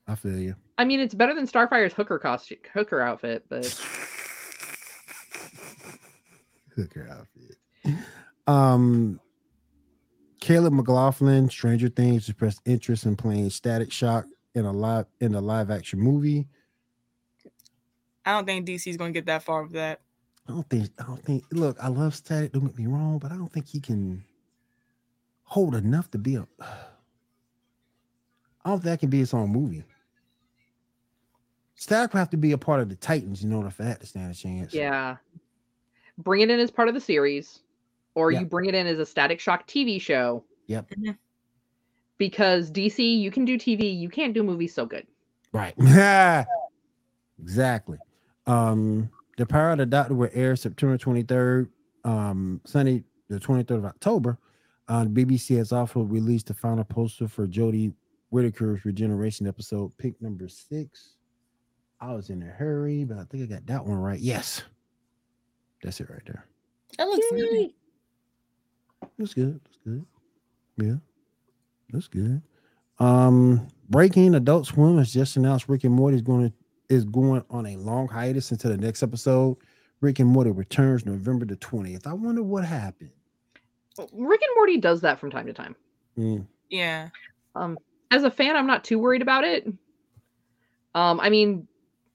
[0.08, 0.56] I feel you.
[0.78, 3.66] i mean it's better than starfire's hooker costume hooker outfit but
[6.76, 7.58] Hooker outfit.
[8.48, 9.20] Um,
[10.42, 14.26] Caleb McLaughlin, Stranger Things, expressed interest in playing Static Shock
[14.56, 16.48] in a live in a live action movie.
[18.26, 20.02] I don't think DC's gonna get that far with that.
[20.50, 23.32] I don't think I don't think look, I love Static, don't get me wrong, but
[23.32, 24.24] I don't think he can
[25.44, 26.48] hold enough to be a
[28.66, 29.84] I don't think that can be its own movie.
[31.76, 34.08] Static would have to be a part of the Titans in order for that to
[34.08, 34.74] stand a chance.
[34.74, 35.18] yeah
[36.18, 37.60] bring it in as part of the series
[38.16, 38.40] or Yeah.
[38.42, 40.90] you bring it in as a static shock tv show Yep.
[40.92, 41.18] Mhm.
[42.18, 45.06] because dc you can do tv you can't do movies so good
[45.54, 45.74] Right.
[47.42, 47.98] exactly.
[48.48, 51.68] Um, the Power of the Doctor will air September 23rd,
[52.06, 54.38] um, Sunday, the 23rd of October.
[54.88, 57.94] Uh, BBC has also released the final poster for Jodie
[58.30, 61.16] Whittaker's Regeneration episode, pick number six.
[62.00, 64.22] I was in a hurry, but I think I got that one right.
[64.22, 64.64] Yes.
[65.84, 66.46] That's it right there.
[66.98, 67.72] That looks nice.
[69.22, 69.26] Yay.
[69.26, 69.60] That's good.
[69.64, 70.06] That's good.
[70.78, 70.96] Yeah.
[71.92, 72.42] That's good.
[73.00, 76.56] Um, Breaking Adult Swim has just announced Rick and Morty is going to
[76.90, 79.58] is going on a long hiatus until the next episode.
[80.02, 82.06] Rick and Morty returns November the 20th.
[82.08, 83.12] I wonder what happened.
[84.14, 85.76] rick and morty does that from time to time
[86.18, 87.10] Mm, Yeah.
[87.56, 87.78] um
[88.10, 89.68] as a fan i'm not too worried about it
[90.96, 91.68] um i mean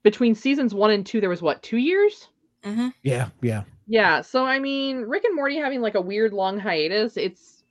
[0.03, 2.27] between seasons one and two there was what two years
[2.63, 3.63] hmm yeah, yeah.
[3.87, 7.63] Yeah so i mean rick and morty having like a weird long hiatus it's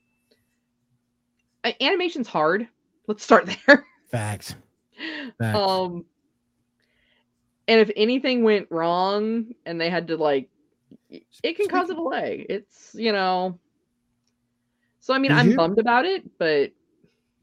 [1.80, 2.68] animation's hard
[3.08, 3.86] Let's start there.
[4.10, 4.56] Facts.
[5.38, 5.56] Facts.
[5.56, 6.04] Um,
[7.68, 10.48] and if anything went wrong and they had to like,
[11.08, 12.44] it can cause a delay.
[12.48, 13.60] It's you know.
[14.98, 16.72] So I mean, Did I'm you- bummed about it, but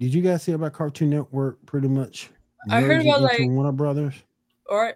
[0.01, 2.29] Did you guys see about Cartoon Network pretty much?
[2.69, 4.15] I heard about, into like- Warner Brothers.
[4.65, 4.93] Or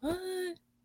[0.00, 0.16] what?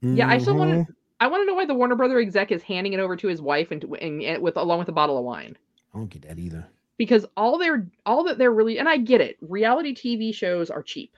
[0.02, 0.88] Yeah, I still wanna- Mhm.
[1.20, 3.42] I want to know why the Warner Brother exec is handing it over to his
[3.42, 5.58] wife and, and, with along with a bottle of wine.
[5.94, 6.68] I don't get that either.
[6.98, 9.38] because all they're all that they're really and I get it.
[9.42, 11.16] Reality TV shows are cheap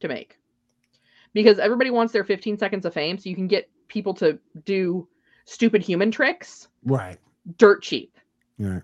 [0.00, 0.38] to make.
[1.34, 5.06] Because everybody wants their 15 seconds of fame so you can get people to do
[5.44, 7.18] stupid human tricks Right.
[7.58, 8.16] dirt cheap.
[8.58, 8.82] Right.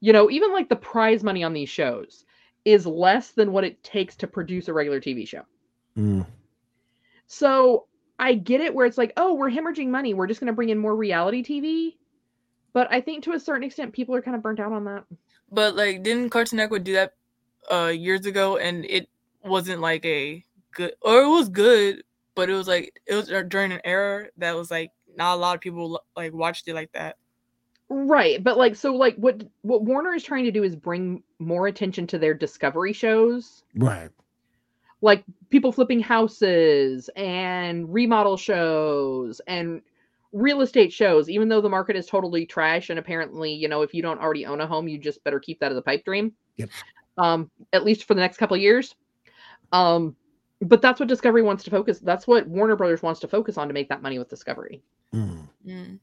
[0.00, 2.24] You know, even like the prize money on these shows
[2.66, 5.42] is less than what it takes to produce a regular TV show.
[5.96, 6.26] Mm.
[7.26, 7.86] So
[8.18, 10.14] I get it where it's like, oh, we're hemorrhaging money.
[10.14, 11.96] We're just going to bring in more reality TV.
[12.72, 15.04] But I think to a certain extent, people are kind of burnt out on that.
[15.50, 17.14] But like, didn't Cartoon Network do that
[17.70, 19.08] uh years ago, and it
[19.42, 22.02] wasn't like a good, or it was good,
[22.34, 25.40] but it was like it was uh, during an era that was like not a
[25.40, 27.16] lot of people like watched it like that.
[27.88, 31.66] Right, but like so like what what Warner is trying to do is bring more
[31.66, 34.10] attention to their discovery shows, Right.
[35.00, 39.80] Like people flipping houses and remodel shows and
[40.32, 43.94] real estate shows even though the market is totally trash and apparently, you know, if
[43.94, 46.32] you don't already own a home, you just better keep that as a pipe dream.
[46.56, 46.70] Yep.
[47.16, 48.94] Um at least for the next couple of years.
[49.72, 50.14] Um
[50.60, 53.68] but that's what Discovery wants to focus that's what Warner Brothers wants to focus on
[53.68, 54.82] to make that money with Discovery,
[55.14, 55.48] Mm.
[55.66, 55.98] Mm.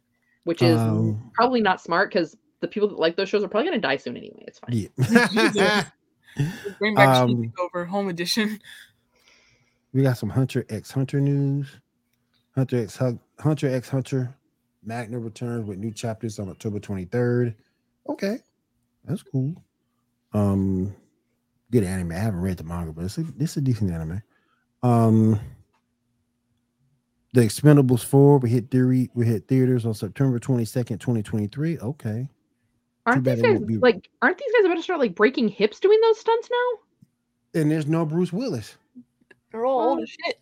[0.46, 3.70] which is Um, probably not smart cuz the people that like those shows are probably
[3.70, 4.44] going to die soon anyway.
[4.48, 4.90] It's fine.
[5.54, 5.84] Yeah.
[6.80, 8.60] Bring back Um, over Home Edition.
[9.94, 11.68] we got some Hunter X Hunter news.
[12.56, 13.00] Hunter X
[13.40, 14.34] Hunter X Hunter
[14.84, 17.56] Manga returns with new chapters on October 23rd.
[18.10, 18.40] Okay.
[19.06, 19.56] That's cool.
[20.34, 20.94] Um
[21.72, 22.12] good anime.
[22.12, 24.22] I haven't read the manga, but it's a, it's a decent anime.
[24.84, 25.40] Um
[27.34, 31.80] The Expendables 4 we hit theory we hit theaters on September 22nd, 2023.
[31.80, 32.30] Okay.
[33.06, 35.16] Aren't bad these it guys won't be- like aren't these guys about to start like
[35.16, 37.62] breaking hips doing those stunts now?
[37.62, 38.76] And there's no Bruce Willis.
[39.52, 40.40] They're all old as shit.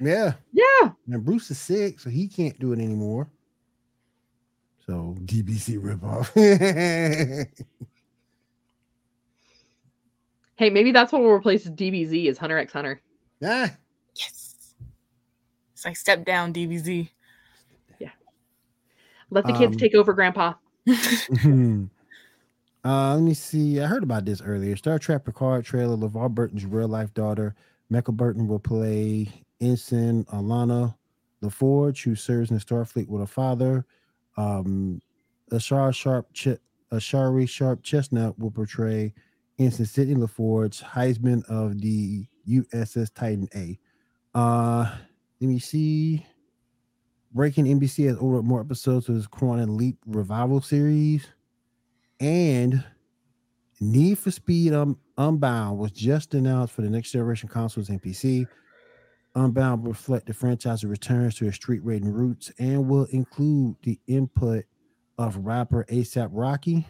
[0.00, 0.34] Yeah.
[0.52, 0.90] Yeah.
[1.08, 3.28] And Bruce is sick, so he can't do it anymore.
[4.86, 6.32] So DBC ripoff.
[10.56, 13.00] Hey, maybe that's what will replace DBZ is Hunter X Hunter.
[13.44, 13.70] ah,
[14.14, 14.54] Yes.
[15.72, 17.08] It's like step down DBZ.
[17.98, 18.10] Yeah.
[19.30, 20.52] Let the kids Um, take over, Grandpa.
[22.84, 23.80] uh, let me see.
[23.80, 24.76] I heard about this earlier.
[24.76, 25.96] Star Trek Picard trailer.
[25.96, 27.54] LeVar Burton's real life daughter,
[27.90, 29.28] Mica Burton, will play
[29.60, 30.94] Ensign Alana
[31.42, 33.86] LaForge, who serves in Starfleet with her father.
[34.36, 35.00] Um,
[35.52, 36.58] Ashara Sharpe, Ch-
[36.90, 39.14] Ashari Sharpe Chestnut will portray
[39.58, 43.78] Ensign Sidney LaForge, helmsman of the USS Titan A.
[44.34, 44.96] Uh,
[45.40, 46.26] let me see.
[47.34, 51.26] Breaking NBC has ordered more episodes of his Quantum Leap revival series.
[52.20, 52.84] And
[53.80, 58.46] Need for Speed um, Unbound was just announced for the next generation consoles and PC.
[59.34, 63.98] Unbound will reflect the franchise returns to its street rating roots and will include the
[64.06, 64.64] input
[65.16, 66.86] of rapper ASAP Rocky.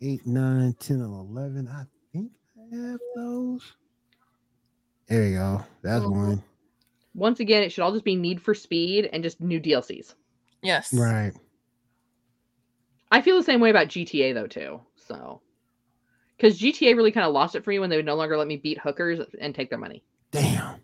[0.00, 1.68] 8, 9, 10, and 11.
[1.68, 3.74] I think I have those.
[5.06, 5.64] There you go.
[5.82, 6.10] That's Mhm.
[6.10, 6.44] one.
[7.18, 10.14] Once again, it should all just be Need for Speed and just new DLCs.
[10.62, 10.94] Yes.
[10.94, 11.32] Right.
[13.10, 14.80] I feel the same way about GTA though too.
[14.96, 15.40] So,
[16.36, 18.46] because GTA really kind of lost it for me when they would no longer let
[18.46, 20.02] me beat hookers and take their money.
[20.30, 20.76] Damn.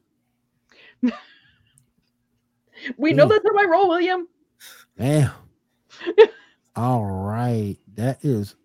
[2.99, 4.28] We know that's how I roll, William.
[4.99, 5.30] Damn.
[6.76, 7.76] all right.
[7.95, 8.57] That is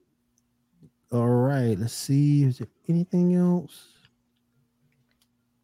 [1.11, 1.77] all right.
[1.77, 2.43] Let's see.
[2.43, 3.87] Is there anything else?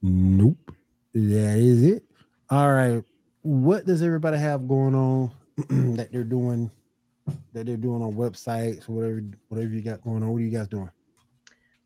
[0.01, 0.71] Nope.
[1.15, 2.03] That is it.
[2.49, 3.01] All right.
[3.41, 5.31] What does everybody have going on
[5.95, 6.69] that they're doing
[7.53, 10.29] that they're doing on websites, whatever whatever you got going on?
[10.29, 10.89] What are you guys doing?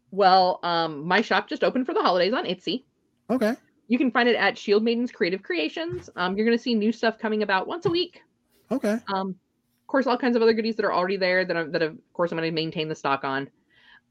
[0.09, 2.85] Well, um, my shop just opened for the holidays on Etsy.
[3.29, 3.55] Okay.
[3.87, 6.09] You can find it at Shield Maidens Creative Creations.
[6.15, 8.23] Um, you're going to see new stuff coming about once a week.
[8.71, 8.97] Okay.
[9.13, 11.83] Um, of course, all kinds of other goodies that are already there that I'm, that
[11.83, 13.47] of course I'm going to maintain the stock on.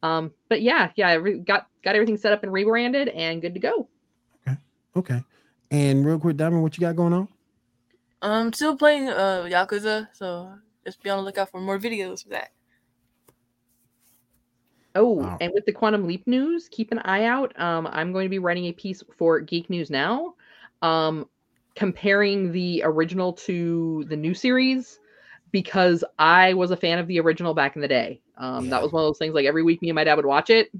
[0.04, 3.60] Um, but yeah, yeah, I got got everything set up and rebranded and good to
[3.60, 3.88] go.
[4.96, 5.22] Okay.
[5.70, 7.28] And real quick, Diamond, what you got going on?
[8.22, 10.52] I'm still playing uh Yakuza, so
[10.84, 12.50] just be on the lookout for more videos of that.
[14.94, 15.38] Oh, Wow.
[15.40, 17.58] and with the Quantum Leap news, keep an eye out.
[17.60, 20.34] Um, I'm going to be writing a piece for Geek News now,
[20.82, 21.28] um,
[21.76, 24.98] comparing the original to the new series
[25.52, 28.20] because I was a fan of the original back in the day.
[28.38, 28.70] Um, Yeah.
[28.70, 29.34] That was one of those things.
[29.34, 30.70] Like every week, me and my dad would watch it.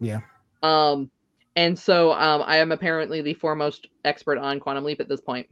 [0.00, 0.20] Yeah.
[0.62, 1.10] Um,
[1.56, 5.46] and so um, I am apparently the foremost expert on Quantum Leap at this point.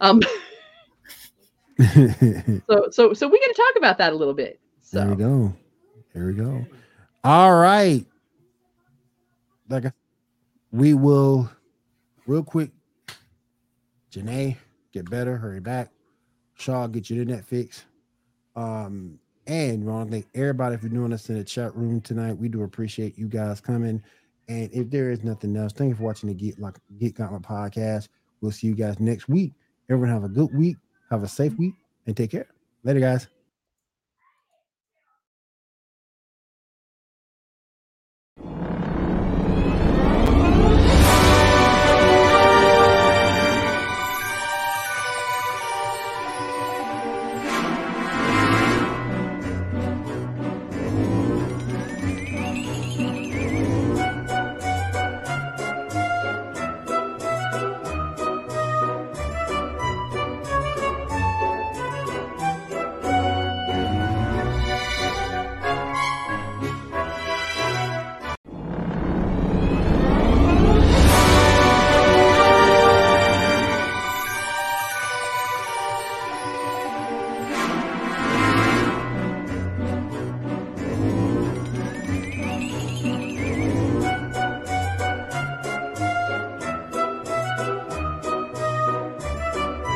[0.00, 0.20] Um,
[2.68, 4.60] so so so we got to talk about that a little bit.
[4.92, 5.54] There we go.
[6.14, 6.66] There we go.
[7.24, 8.04] All right.
[9.68, 9.84] Like
[10.72, 11.50] we will
[12.26, 12.70] real quick.
[14.12, 14.56] Janae,
[14.92, 15.90] get better, hurry back.
[16.54, 17.84] Shaw, get your internet fixed.
[18.56, 22.36] Um, and we want to thank everybody for doing us in the chat room tonight.
[22.36, 24.02] We do appreciate you guys coming.
[24.50, 27.42] And if there is nothing else, thank you for watching the Geek like Geek Gauntlet
[27.42, 28.08] podcast.
[28.40, 29.52] We'll see you guys next week.
[29.88, 30.76] Everyone have a good week,
[31.08, 31.74] have a safe week,
[32.06, 32.48] and take care.
[32.82, 33.28] Later, guys.